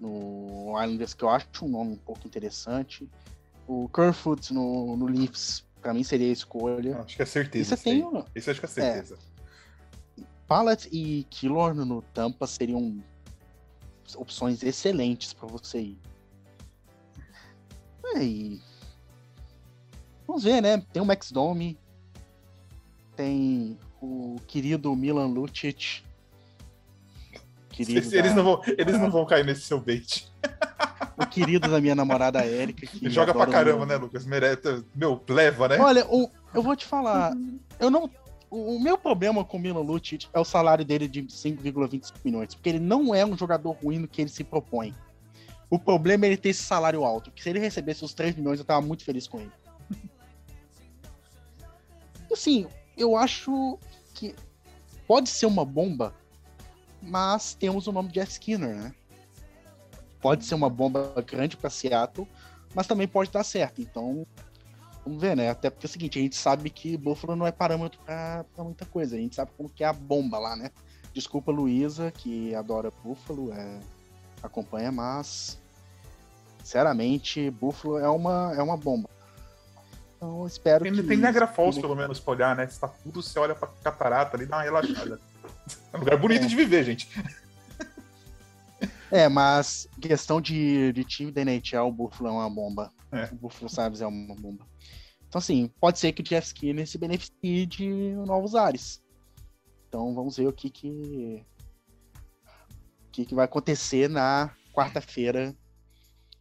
[0.00, 3.08] no Islanders, que eu acho um nome um pouco interessante.
[3.66, 6.98] O Kerfoot no, no Leafs, pra mim seria a escolha.
[7.00, 7.74] Acho que é certeza.
[7.74, 8.02] Esse tem aí.
[8.02, 9.18] o, Esse eu acho que é certeza.
[10.46, 13.02] Pallet e Killorn no Tampa seriam
[14.16, 15.98] opções excelentes para você ir.
[18.14, 18.62] É, e...
[20.26, 20.78] Vamos ver, né?
[20.92, 21.78] Tem o Max Domi,
[23.16, 26.04] tem o querido Milan Lucic.
[27.76, 30.32] Querido Eles, da- não vão, eles não vão cair nesse seu bait.
[31.18, 32.86] O querido da minha namorada Érica.
[32.86, 34.24] Que Joga pra caramba, o- né, Lucas?
[34.24, 35.78] Merece, meu, leva, né?
[35.78, 37.34] Olha, o- eu vou te falar,
[37.78, 38.10] eu não.
[38.48, 42.54] O o meu problema com o Milan Lucic é o salário dele de 5,25 milhões,
[42.54, 44.94] porque ele não é um jogador ruim no que ele se propõe.
[45.68, 48.58] O problema é ele ter esse salário alto, porque se ele recebesse os 3 milhões,
[48.58, 49.50] eu tava muito feliz com ele.
[52.32, 52.66] Assim,
[52.96, 53.78] eu acho
[54.14, 54.34] que
[55.06, 56.14] pode ser uma bomba,
[57.06, 58.94] mas temos o nome de Jeff Skinner, né?
[60.20, 62.28] Pode ser uma bomba grande para Seattle,
[62.74, 63.80] mas também pode dar certo.
[63.80, 64.26] Então,
[65.06, 65.50] Vamos ver, né?
[65.50, 68.84] Até porque é o seguinte, a gente sabe que Buffalo não é parâmetro pra muita
[68.84, 69.14] coisa.
[69.14, 70.72] A gente sabe como que é a bomba lá, né?
[71.14, 73.78] Desculpa, Luísa, que adora Buffalo, é,
[74.42, 75.62] acompanha, mas
[76.58, 79.08] sinceramente, Buffalo é uma, é uma bomba.
[80.16, 81.04] Então, espero tem, que.
[81.04, 82.66] Tem Niagara Falls, pelo menos, pra olhar, né?
[82.66, 85.20] Se tá tudo, você olha pra catarata ali dá uma relaxada.
[85.92, 86.46] É um lugar bonito É.
[86.46, 87.08] de viver, gente.
[89.10, 92.92] É, mas questão de, de time da NHL, o Buffalo é uma bomba.
[93.12, 93.24] É.
[93.32, 94.66] O Buffalo Sabres é uma bomba.
[95.28, 97.88] Então, assim, pode ser que o Jeff Skinner se beneficie de
[98.26, 99.02] novos ares.
[99.88, 101.44] Então, vamos ver o que que,
[103.06, 105.54] o que, que vai acontecer na quarta-feira,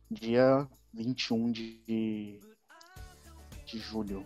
[0.09, 2.39] dia 21 de,
[3.65, 4.25] de julho.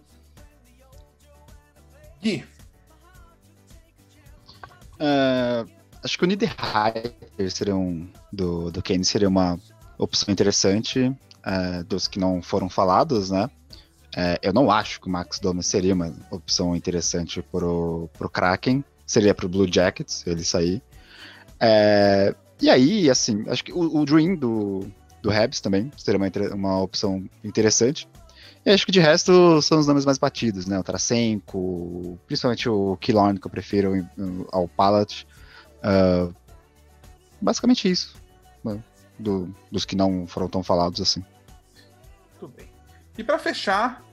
[2.21, 2.45] Gui,
[4.99, 5.65] É,
[6.03, 9.57] acho que o Niederreiter seria um, do, do Kane seria uma
[9.97, 13.49] opção interessante é, dos que não foram falados, né?
[14.15, 18.83] É, eu não acho que o Max Domi seria uma opção interessante pro, pro Kraken,
[19.05, 20.81] seria pro Blue Jackets, ele sair.
[21.59, 24.87] É, e aí, assim, acho que o, o Dream do,
[25.21, 28.07] do Habs também seria uma, uma opção interessante.
[28.73, 30.77] Acho que de resto são os nomes mais batidos, né?
[30.77, 34.07] O Tarasenko, principalmente o Killorn, que eu prefiro
[34.51, 35.25] ao Pallet.
[35.81, 36.29] Ah,
[37.41, 38.17] basicamente isso.
[38.63, 38.83] né,
[39.17, 41.23] do- dos que não foram tão falados assim.
[42.39, 42.69] tudo bem.
[43.17, 44.03] E pra fechar,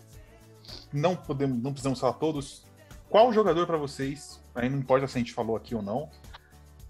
[0.92, 2.64] não, podemos, não precisamos falar todos.
[3.10, 6.08] Qual jogador pra vocês, aí não importa se a gente falou aqui ou não,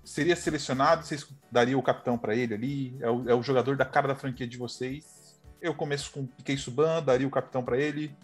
[0.04, 1.04] seria selecionado?
[1.04, 2.96] Vocês dariam o capitão pra ele ali?
[3.00, 5.15] É o, é o jogador da cara da franquia de vocês?
[5.66, 8.14] Eu começo com o Piquet Suban, daria o capitão pra ele.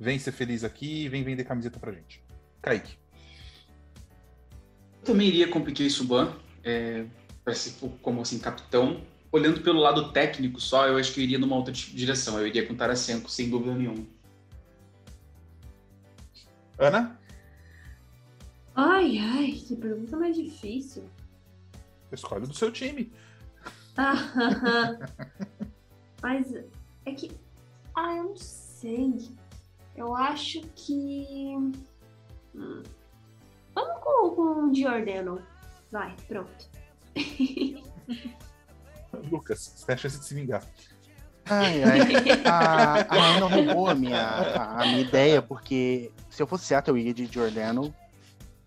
[0.00, 2.24] Vem ser feliz aqui, vem vender camiseta pra gente.
[2.62, 2.96] Kaique.
[5.00, 6.34] Eu também iria com o Piquet Suban,
[6.64, 7.04] é,
[7.44, 7.52] para
[8.00, 9.04] como assim, capitão.
[9.30, 12.38] Olhando pelo lado técnico só, eu acho que eu iria numa outra direção.
[12.38, 14.06] Eu iria com o Tarasenko, sem dúvida nenhuma.
[16.78, 17.20] Ana?
[18.74, 21.04] Ai, ai, que pergunta mais difícil.
[22.10, 23.12] Escolhe o do seu time.
[23.98, 24.16] Ah,
[26.22, 26.54] Mas
[27.06, 27.30] é que.
[27.94, 29.30] Ah, eu não sei.
[29.96, 31.56] Eu acho que.
[32.54, 32.82] Hum.
[33.74, 35.40] Vamos com, com o Giordano.
[35.90, 36.68] Vai, pronto.
[39.30, 40.62] Lucas, você tem a chance de se vingar.
[41.46, 42.00] Ai, ai.
[42.44, 46.96] A, a Ana roubou a minha, a, a minha ideia, porque se eu fosse Seattle,
[46.96, 47.94] eu iria de Giordano.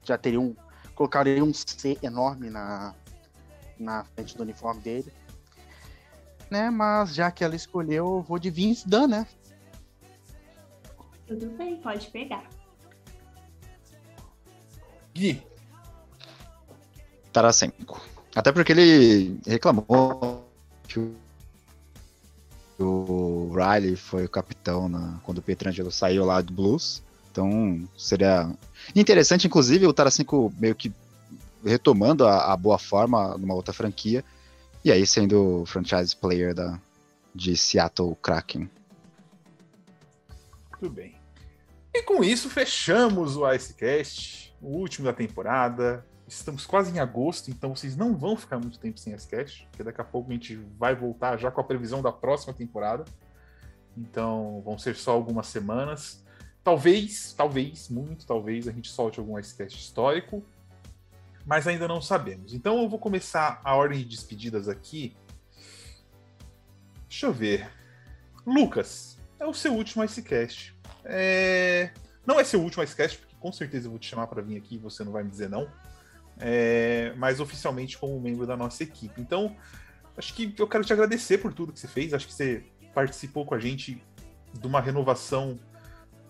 [0.03, 0.55] Já teria um.
[0.95, 2.95] Colocaria um C enorme na,
[3.77, 5.13] na frente do uniforme dele.
[6.49, 9.27] Né, mas já que ela escolheu, eu vou de Vince Dunn, né?
[11.27, 12.43] Tudo bem, pode pegar.
[15.13, 15.43] Gui,
[17.31, 18.01] Tarasenko.
[18.35, 20.43] Até porque ele reclamou
[20.87, 21.15] que o,
[22.79, 27.03] o Riley foi o capitão na- quando o Pietrangelo saiu lá do Blues.
[27.31, 28.49] Então seria
[28.95, 30.91] interessante, inclusive, o Tarasenko meio que
[31.63, 34.23] retomando a, a boa forma numa outra franquia.
[34.89, 36.81] E aí sendo o franchise player da,
[37.35, 38.67] de Seattle Kraken.
[40.79, 41.15] Tudo bem.
[41.93, 46.03] E com isso fechamos o Icecast, o último da temporada.
[46.27, 50.01] Estamos quase em agosto, então vocês não vão ficar muito tempo sem Icecast, porque daqui
[50.01, 53.05] a pouco a gente vai voltar já com a previsão da próxima temporada.
[53.95, 56.25] Então vão ser só algumas semanas.
[56.63, 60.43] Talvez, talvez, muito talvez, a gente solte algum Icecast histórico,
[61.49, 62.53] mas ainda não sabemos.
[62.53, 65.17] Então eu vou começar a ordem de despedidas aqui.
[67.09, 67.67] Deixa eu ver.
[68.45, 70.77] Lucas, é o seu último Icecast.
[71.03, 71.89] É...
[72.23, 74.75] Não é seu último Icecast, porque com certeza eu vou te chamar para vir aqui
[74.75, 75.67] e você não vai me dizer não.
[76.37, 77.15] É...
[77.17, 79.19] Mas oficialmente como membro da nossa equipe.
[79.19, 79.55] Então,
[80.15, 82.13] acho que eu quero te agradecer por tudo que você fez.
[82.13, 84.03] Acho que você participou com a gente
[84.53, 85.59] de uma renovação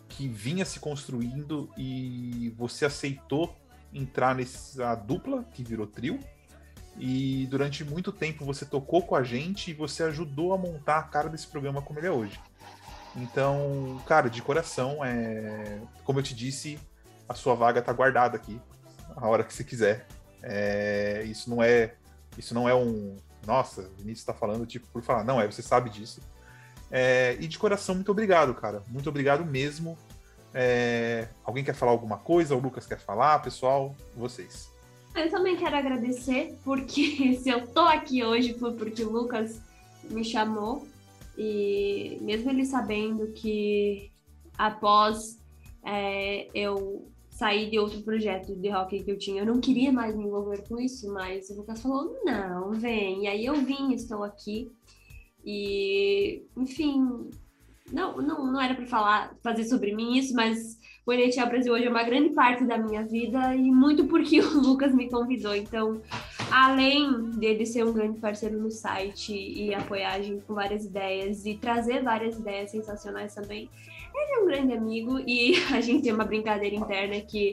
[0.08, 3.54] que vinha se construindo e você aceitou
[3.94, 6.20] entrar nessa dupla que virou trio.
[6.98, 11.04] E durante muito tempo você tocou com a gente e você ajudou a montar a
[11.04, 12.40] cara desse programa como ele é hoje.
[13.16, 15.80] Então, cara, de coração, é...
[16.04, 16.78] como eu te disse,
[17.28, 18.60] a sua vaga tá guardada aqui,
[19.16, 20.08] a hora que você quiser.
[20.44, 21.24] É...
[21.26, 21.96] Isso não é,
[22.38, 23.16] isso não é um,
[23.48, 26.22] nossa, o Vinícius está falando tipo por falar, não é, você sabe disso.
[26.92, 27.38] É...
[27.40, 29.98] E de coração, muito obrigado, cara, muito obrigado mesmo.
[30.54, 31.28] É...
[31.44, 32.56] Alguém quer falar alguma coisa?
[32.56, 34.72] O Lucas quer falar, pessoal, vocês.
[35.16, 39.62] Eu também quero agradecer, porque se eu tô aqui hoje foi porque o Lucas
[40.10, 40.88] me chamou.
[41.38, 44.12] E mesmo ele sabendo que
[44.58, 45.40] após
[45.86, 50.14] é, eu sair de outro projeto de hockey que eu tinha, eu não queria mais
[50.14, 53.24] me envolver com isso, mas o Lucas falou, não, vem.
[53.24, 54.70] E aí eu vim, estou aqui.
[55.46, 57.30] E, enfim,
[57.92, 61.86] não, não, não era para falar, fazer sobre mim isso, mas o NHL Brasil hoje
[61.86, 65.56] é uma grande parte da minha vida e muito porque o Lucas me convidou.
[65.56, 66.02] Então,
[66.52, 71.46] além dele ser um grande parceiro no site e apoiar a gente com várias ideias
[71.46, 73.70] e trazer várias ideias sensacionais também,
[74.14, 77.52] ele é um grande amigo e a gente tem uma brincadeira interna que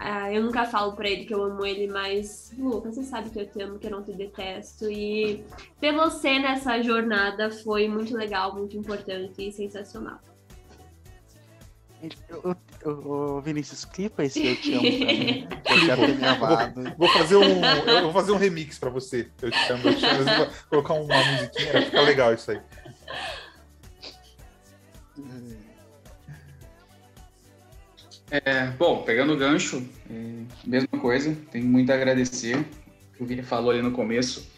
[0.00, 3.38] uh, eu nunca falo pra ele que eu amo ele, mas Lucas, você sabe que
[3.40, 4.90] eu te amo, que eu não te detesto.
[4.90, 5.44] E
[5.80, 10.18] ter você nessa jornada foi muito legal, muito importante e sensacional.
[12.30, 15.48] Eu, eu, eu, Vinícius, clipa esse Eu Te Amo pra mim.
[15.68, 16.82] Eu quero ter gravado.
[16.82, 19.28] Vou, vou, fazer um, eu vou fazer um remix pra você.
[19.42, 20.24] Eu Te Amo, eu te amo.
[20.24, 22.60] Vou colocar uma musiquinha, vai ficar legal isso aí.
[28.30, 32.64] É, bom, pegando o gancho, é, mesma coisa, tenho muito a agradecer.
[33.18, 34.48] O Vini falou ali no começo,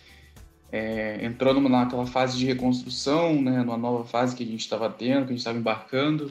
[0.71, 4.91] é, entrou numa, naquela fase de reconstrução, né, numa nova fase que a gente estava
[4.91, 6.31] tendo, que a gente estava embarcando,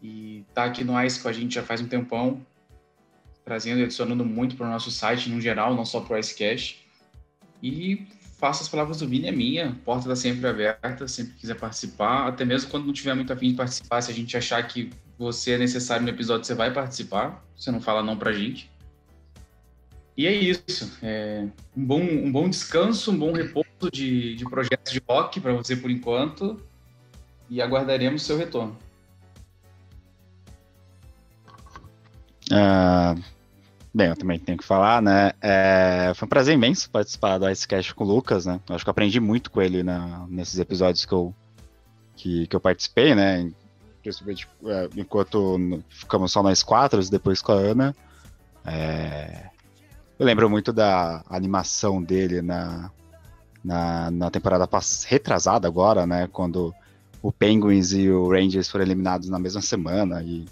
[0.00, 2.40] e tá aqui no Ice com a gente já faz um tempão,
[3.44, 6.80] trazendo e adicionando muito para o nosso site no geral, não só para o Icecast.
[7.60, 8.06] E
[8.38, 12.44] faço as palavras do Vini, é minha, porta está sempre aberta, sempre quiser participar, até
[12.44, 14.90] mesmo quando não tiver muito afim de participar, se a gente achar que
[15.22, 17.44] você é necessário no episódio, você vai participar.
[17.56, 18.70] Você não fala não pra gente.
[20.16, 20.98] E é isso.
[21.02, 21.46] É
[21.76, 25.76] um, bom, um bom descanso, um bom repouso de, de projetos de rock para você
[25.76, 26.60] por enquanto.
[27.48, 28.76] E aguardaremos seu retorno.
[32.50, 33.22] Uh,
[33.94, 35.32] bem, eu também tenho que falar, né?
[35.40, 38.60] É, foi um prazer imenso participar do Icecast com o Lucas, né?
[38.68, 41.34] Eu acho que eu aprendi muito com ele na, nesses episódios que eu,
[42.16, 43.50] que, que eu participei, né?
[44.02, 47.96] Principalmente é, enquanto ficamos só nós quatro, depois com a Ana.
[48.64, 49.50] É...
[50.18, 52.90] Eu lembro muito da animação dele na,
[53.64, 54.68] na, na temporada
[55.06, 56.28] retrasada agora, né?
[56.30, 56.74] Quando
[57.22, 60.46] o Penguins e o Rangers foram eliminados na mesma semana e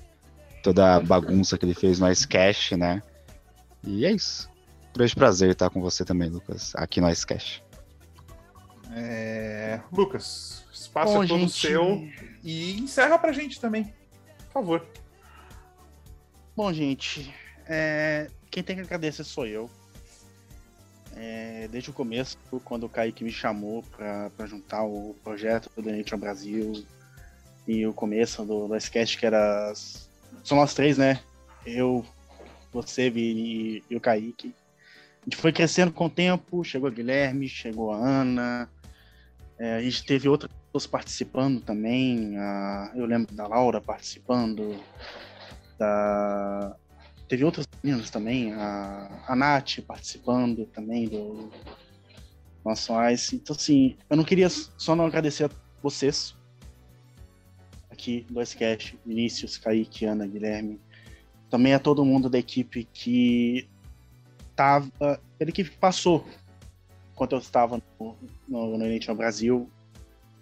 [0.62, 2.26] toda a bagunça que ele fez no Ice
[2.76, 3.02] né?
[3.84, 4.48] E é isso.
[4.94, 7.26] Grande prazer estar com você também, Lucas, aqui no Ice
[8.92, 9.80] É...
[9.92, 11.52] Lucas, espaço Bom, é todo gente...
[11.52, 12.08] seu
[12.42, 13.84] e encerra pra gente também,
[14.46, 14.86] por favor.
[16.56, 17.32] Bom, gente,
[17.66, 18.28] é...
[18.50, 19.70] quem tem que agradecer sou eu.
[21.16, 21.68] É...
[21.68, 26.84] Desde o começo, quando o Kaique me chamou para juntar o projeto do Nature Brasil
[27.68, 29.72] e o começo do, do sketch, que era.
[30.42, 31.20] São nós três, né?
[31.64, 32.04] Eu,
[32.72, 34.54] você e, e o Kaique.
[35.20, 38.70] A gente foi crescendo com o tempo, chegou a Guilherme, chegou a Ana,
[39.58, 42.38] é, a gente teve outras pessoas participando também.
[42.38, 44.80] A, eu lembro da Laura participando.
[45.78, 46.76] Da,
[47.28, 48.54] teve outras meninas também.
[48.54, 51.50] A, a Nath participando também do
[52.64, 53.36] nosso Ice.
[53.36, 55.50] Então, assim, eu não queria só não agradecer a
[55.82, 56.36] vocês
[57.90, 60.80] aqui do Icecast, Vinícius, Kaique, Ana, Guilherme.
[61.50, 63.68] Também a todo mundo da equipe que
[64.54, 65.20] tava.
[65.36, 66.24] Pela equipe que passou
[67.12, 68.16] enquanto eu estava no,
[68.48, 69.70] no, no Brasil,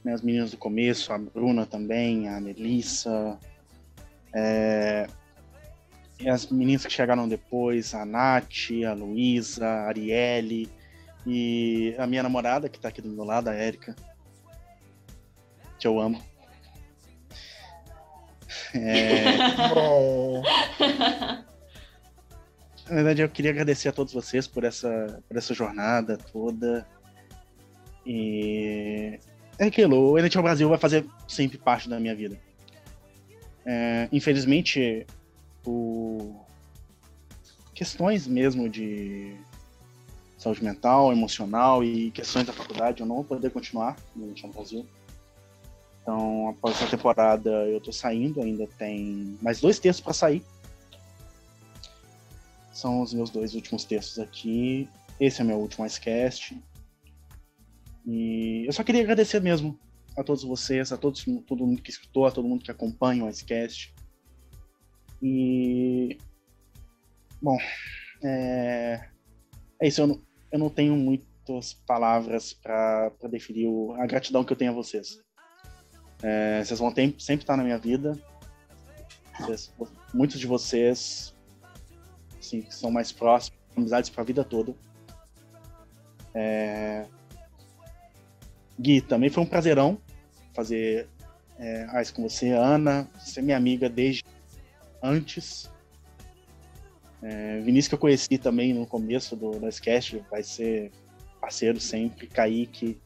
[0.05, 3.39] né, as meninas do começo, a Bruna também, a Melissa,
[4.35, 5.07] é,
[6.21, 10.69] e as meninas que chegaram depois, a Nath, a Luísa, a Arielle
[11.27, 13.95] e a minha namorada que está aqui do meu lado, a Érica,
[15.79, 16.21] que eu amo.
[18.75, 19.37] É...
[22.89, 26.87] Na verdade, eu queria agradecer a todos vocês por essa, por essa jornada toda.
[28.07, 29.21] E
[29.59, 32.39] é aquilo, o NHL Brasil vai fazer sempre parte da minha vida.
[33.67, 35.07] É, infelizmente,
[35.63, 36.35] por
[37.75, 39.37] questões mesmo de
[40.37, 44.87] saúde mental, emocional e questões da faculdade, eu não vou poder continuar no NHL Brasil.
[46.03, 50.43] Então, após essa temporada, eu tô saindo, ainda tem mais dois textos para sair
[52.79, 54.89] são os meus dois últimos textos aqui.
[55.19, 56.57] Esse é meu último Icecast.
[58.09, 59.79] E eu só queria agradecer mesmo
[60.17, 63.29] a todos vocês, a todos, todo mundo que escutou, a todo mundo que acompanha o
[63.29, 63.95] Icecast.
[65.23, 66.17] E.
[67.43, 67.59] Bom,
[68.25, 69.11] é,
[69.83, 70.01] é isso.
[70.01, 74.71] Eu não, eu não tenho muitas palavras para definir o, a gratidão que eu tenho
[74.71, 75.23] a vocês.
[76.23, 78.19] É, vocês vão ter, sempre estar na minha vida.
[79.39, 79.71] Vocês,
[80.15, 81.37] muitos de vocês
[82.39, 84.75] assim, são mais próximos, amizades para a vida toda.
[86.35, 87.07] É...
[88.79, 89.99] Gui, também foi um prazerão
[90.55, 91.09] fazer
[91.59, 92.51] é, Ice com você.
[92.51, 94.23] Ana, você é minha amiga desde
[95.03, 95.71] antes.
[97.21, 100.93] É, Vinícius que eu conheci também no começo do, do sketch, vai ser
[101.41, 102.27] parceiro sempre.
[102.29, 103.01] Kaique.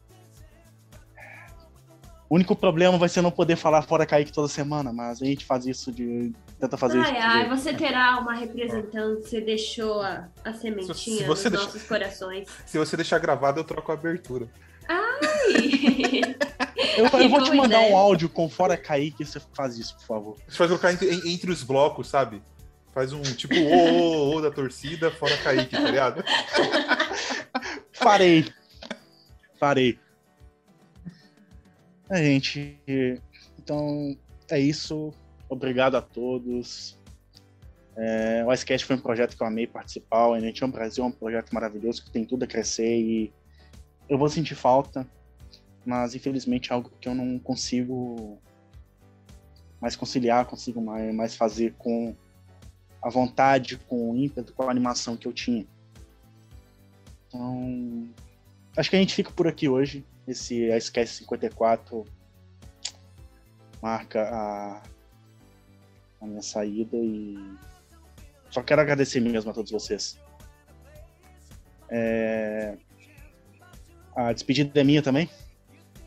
[2.29, 5.45] O único problema vai ser não poder falar fora Kaique toda semana, mas a gente
[5.45, 6.31] faz isso de.
[6.59, 7.21] Tenta fazer ai, isso.
[7.27, 11.65] ai, de- você terá uma representante, você deixou a, a sementinha Se você nos deixa-
[11.65, 12.47] nossos corações.
[12.65, 14.47] Se você deixar gravado, eu troco a abertura.
[14.87, 16.21] Ai.
[16.97, 17.93] Eu, eu vou te mandar ideia.
[17.93, 20.37] um áudio com fora Kaique você faz isso, por favor.
[20.47, 22.41] Você faz colocar entre, en- entre os blocos, sabe?
[22.93, 26.23] Faz um tipo ô, ô, ô da torcida, fora Kaique, tá ligado?
[27.91, 28.45] Farei.
[29.59, 29.97] Farei.
[32.09, 32.77] É, gente.
[33.57, 34.15] Então,
[34.49, 35.13] é isso.
[35.49, 36.97] Obrigado a todos.
[37.95, 40.27] É, o Icecast foi um projeto que eu amei participar.
[40.27, 43.33] O Enetium Brasil é um projeto maravilhoso que tem tudo a crescer e
[44.07, 45.07] eu vou sentir falta,
[45.85, 48.39] mas infelizmente é algo que eu não consigo
[49.81, 52.15] mais conciliar, consigo mais, mais fazer com
[53.01, 55.67] a vontade, com o ímpeto, com a animação que eu tinha.
[57.27, 58.09] Então,
[58.77, 60.05] acho que a gente fica por aqui hoje.
[60.25, 62.05] Esse Icecast 54
[63.81, 64.81] marca a,
[66.21, 67.37] a minha saída e
[68.49, 70.17] só quero agradecer mesmo a todos vocês.
[71.89, 72.77] É,
[74.15, 75.29] A despedida é minha também.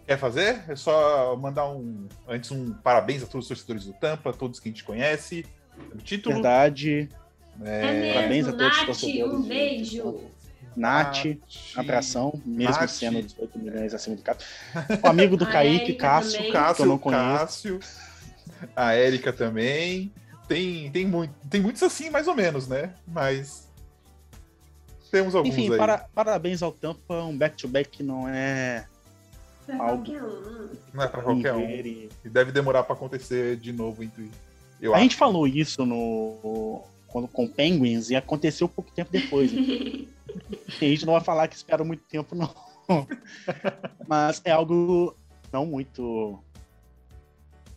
[0.06, 0.62] Quer fazer?
[0.68, 2.06] É só mandar um.
[2.28, 5.44] Antes, um parabéns a todos os torcedores do Tampa, a todos que a gente conhece.
[5.92, 6.34] O título.
[6.36, 7.08] Verdade.
[7.64, 10.20] É, mesmo, parabéns a todos os Nath, torcedores um beijo.
[10.76, 11.36] Nath, Nath,
[11.76, 12.90] atração, mesmo Nath.
[12.90, 14.46] sendo 18 milhões acima do Cássio.
[15.02, 16.50] O amigo do A Kaique, Érica Cássio, também.
[16.50, 17.22] que eu Cássio, não conheço.
[17.22, 17.80] Cássio,
[18.76, 20.12] a Érica também.
[20.46, 22.94] Tem, tem, muito, tem muitos assim, mais ou menos, né?
[23.08, 23.65] Mas.
[25.10, 25.78] Temos alguns Enfim, aí.
[25.78, 28.86] para- parabéns ao Tampa, um back-to-back que não é
[29.64, 30.04] Pra Algo.
[30.04, 30.68] qualquer um.
[30.94, 31.60] Não é pra qualquer um.
[31.70, 34.30] e- deve demorar pra acontecer de novo entre.
[34.80, 35.02] Eu A acho.
[35.04, 39.52] gente falou isso no quando, com Penguins e aconteceu pouco tempo depois.
[39.52, 39.60] né?
[40.68, 42.52] A gente não vai falar que espera muito tempo, não.
[44.06, 45.16] Mas é algo
[45.52, 46.38] não muito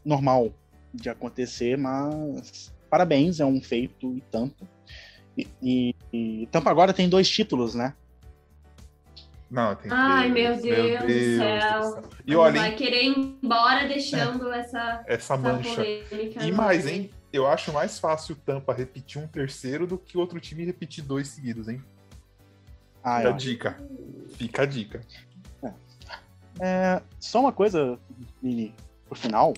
[0.03, 0.51] normal
[0.93, 4.67] de acontecer, mas parabéns, é um feito e tanto.
[5.61, 7.93] E, e, e Tampa agora tem dois títulos, né?
[9.49, 10.61] Não, tem Ai, três.
[10.61, 12.03] meu Deus do céu.
[12.25, 15.75] E olha, vai querer ir embora deixando essa, essa essa mancha.
[15.75, 16.43] polêmica.
[16.43, 17.09] E no mais, hein?
[17.31, 21.27] Eu acho mais fácil o Tampa repetir um terceiro do que outro time repetir dois
[21.27, 21.81] seguidos, hein?
[23.03, 23.79] Ah, Fica eu a dica.
[24.37, 25.01] Fica a dica.
[26.59, 27.97] É, só uma coisa,
[28.41, 28.75] Vini,
[29.05, 29.53] pro final.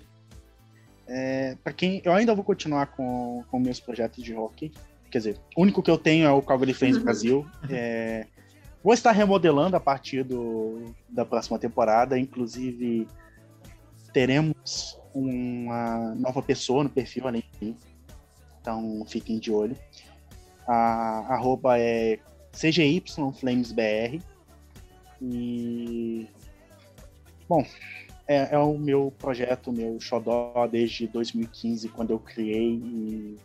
[1.07, 4.71] É, para quem eu ainda vou continuar com, com meus projetos de hockey.
[5.11, 6.97] Quer dizer, o único que eu tenho é o Calgary Flames.
[6.97, 7.45] Brasil.
[7.69, 8.25] É,
[8.83, 12.17] vou estar remodelando a partir do, da próxima temporada.
[12.17, 13.07] Inclusive,
[14.13, 17.77] teremos uma nova pessoa no perfil além de mim.
[18.61, 19.75] Então fiquem de olho.
[20.67, 22.19] A arroba é
[22.53, 24.21] CGYFlamesBR.
[25.21, 26.27] E
[27.51, 27.65] Bom,
[28.25, 33.35] é, é o meu projeto, o meu xodó desde 2015, quando eu criei e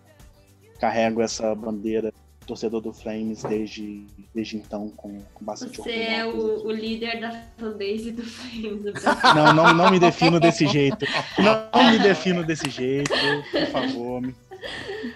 [0.78, 2.12] carrego essa bandeira
[2.46, 6.60] torcedor do Flames desde, desde então, com, com bastante Você é orgulho.
[6.60, 8.82] o, o líder da fanbase do Flames.
[8.84, 8.92] do
[9.34, 11.04] Não, não, não me defino desse jeito.
[11.38, 13.10] Não, não me defino desse jeito,
[13.50, 14.20] por favor.
[14.22, 14.32] me-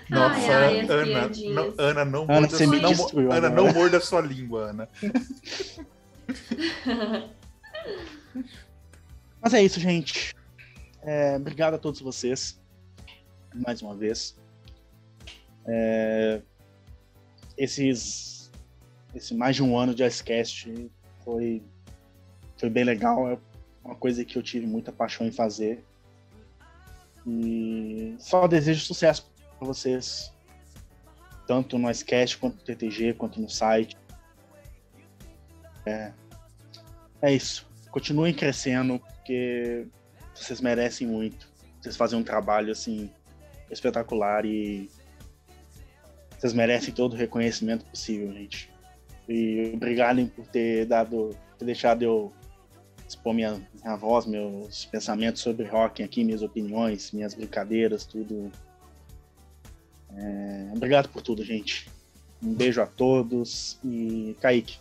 [0.09, 3.49] Nossa, ai, as Ana, não, Ana, não Ana, morda você me sua, não, destruiu Ana,
[3.49, 4.89] não morda sua língua, Ana.
[9.41, 10.35] Mas é isso, gente.
[11.03, 12.59] É, obrigado a todos vocês.
[13.55, 14.37] Mais uma vez.
[15.67, 16.41] É,
[17.57, 18.51] esses,
[19.15, 20.91] esse mais de um ano de Icecast
[21.25, 21.63] foi,
[22.57, 23.31] foi bem legal.
[23.31, 23.39] É
[23.85, 25.85] uma coisa que eu tive muita paixão em fazer.
[27.27, 30.33] E só desejo sucesso para vocês.
[31.47, 33.97] Tanto no Icecast, quanto no TTG, quanto no site.
[35.85, 36.13] É,
[37.21, 37.69] é isso.
[37.91, 39.87] Continuem crescendo, porque
[40.35, 41.51] vocês merecem muito.
[41.81, 43.11] Vocês fazem um trabalho assim
[43.71, 44.91] espetacular e
[46.41, 48.71] vocês merecem todo o reconhecimento possível, gente.
[49.29, 52.33] E obrigado por ter dado, ter deixado eu
[53.07, 58.51] expor minha, minha voz, meus pensamentos sobre rock aqui, minhas opiniões, minhas brincadeiras, tudo.
[60.17, 61.91] É, obrigado por tudo, gente.
[62.43, 64.79] Um beijo a todos e Kaique,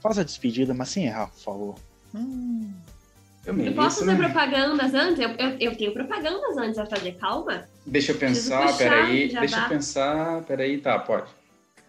[0.00, 1.74] faça a despedida, mas sem errar, por favor.
[3.46, 4.24] Eu Eu posso fazer né?
[4.24, 5.20] propagandas antes?
[5.20, 7.68] Eu, eu, eu tenho propagandas antes a fazer, calma.
[7.84, 9.28] Deixa eu pensar, peraí.
[9.28, 11.30] Deixa eu pensar, peraí, tá, pode.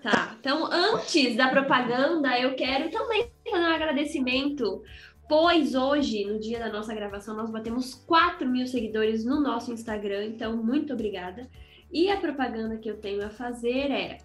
[0.03, 4.84] Tá, então antes da propaganda, eu quero também fazer um agradecimento,
[5.27, 10.26] pois hoje, no dia da nossa gravação, nós batemos 4 mil seguidores no nosso Instagram,
[10.26, 11.49] então muito obrigada.
[11.91, 14.18] E a propaganda que eu tenho a fazer é: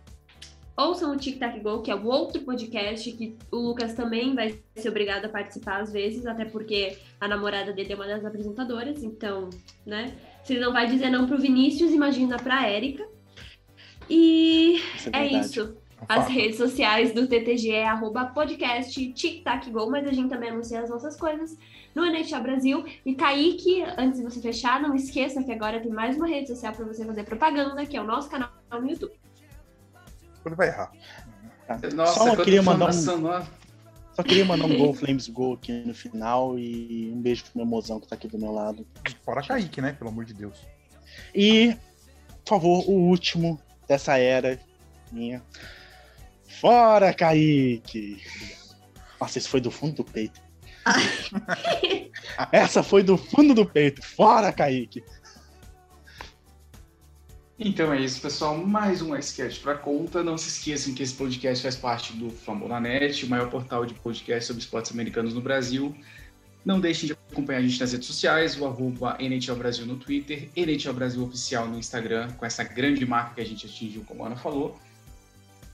[0.76, 4.58] Ouçam o Tic Tac Go, que é o outro podcast que o Lucas também vai
[4.74, 9.02] ser obrigado a participar às vezes, até porque a namorada dele é uma das apresentadoras,
[9.02, 9.50] então,
[9.84, 10.14] né?
[10.42, 13.06] Se ele não vai dizer não pro Vinícius, imagina pra Érica.
[14.08, 15.46] E Isso é verdade.
[15.46, 15.76] isso.
[16.08, 20.50] As redes sociais do TTG é arroba podcast Tic Tac Go, mas a gente também
[20.50, 21.58] anuncia as nossas coisas
[21.94, 22.84] no NHL Brasil.
[23.04, 26.72] E Kaique, antes de você fechar, não esqueça que agora tem mais uma rede social
[26.72, 29.12] para você fazer propaganda, que é o nosso canal no YouTube.
[30.44, 30.92] Ele vai errar.
[31.94, 33.60] Nossa, Só queria mandar um-.
[34.12, 37.66] Só queria mandar um Gol Flames Go aqui no final e um beijo pro meu
[37.66, 38.86] mozão que tá aqui do meu lado.
[39.24, 39.92] Fora Kaique, né?
[39.92, 40.58] Pelo amor de Deus.
[41.34, 41.76] E,
[42.44, 44.58] por favor, o último dessa era
[45.12, 45.42] minha.
[46.60, 48.20] Fora, Kaique!
[49.20, 50.40] Nossa, esse foi do fundo do peito.
[52.50, 54.02] Essa foi do fundo do peito.
[54.02, 55.04] Fora, Kaique!
[57.62, 58.56] Então é isso, pessoal.
[58.56, 60.24] Mais um sketch para conta.
[60.24, 64.46] Não se esqueçam que esse podcast faz parte do Fambonanet, o maior portal de podcast
[64.46, 65.94] sobre esportes americanos no Brasil.
[66.64, 70.48] Não deixem de acompanhar a gente nas redes sociais, o arroba NHL Brasil no Twitter,
[70.56, 74.28] NHL Brasil Oficial no Instagram, com essa grande marca que a gente atingiu, como a
[74.28, 74.80] Ana falou.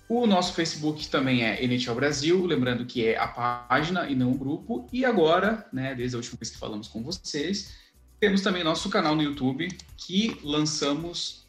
[0.08, 4.36] O nosso Facebook também é NHL Brasil, lembrando que é a página e não o
[4.36, 4.88] grupo.
[4.92, 7.76] E agora, né, desde a última vez que falamos com vocês,
[8.18, 11.45] temos também nosso canal no YouTube, que lançamos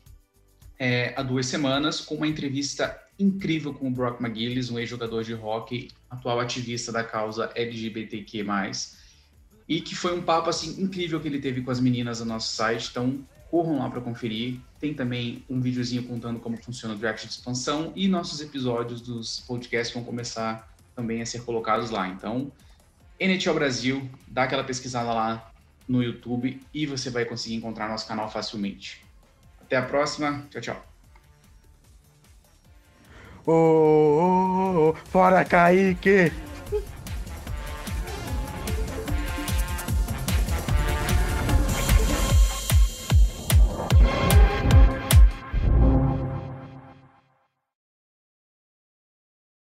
[0.79, 5.33] é, há duas semanas com uma entrevista incrível com o Brock McGillis, um ex-jogador de
[5.33, 8.45] hockey, atual ativista da causa LGBTQ+,
[9.67, 12.53] e que foi um papo assim incrível que ele teve com as meninas no nosso
[12.53, 14.59] site, então corram lá para conferir.
[14.79, 19.41] Tem também um videozinho contando como funciona o draft de expansão e nossos episódios dos
[19.41, 22.07] podcasts vão começar também a ser colocados lá.
[22.07, 22.51] Então,
[23.19, 25.51] NHL Brasil, dá aquela pesquisada lá
[25.87, 29.06] no YouTube e você vai conseguir encontrar nosso canal facilmente.
[29.67, 30.45] Até a próxima.
[30.49, 30.85] Tchau, tchau.
[33.45, 36.31] Ô, ô, ô, fora, Kaique!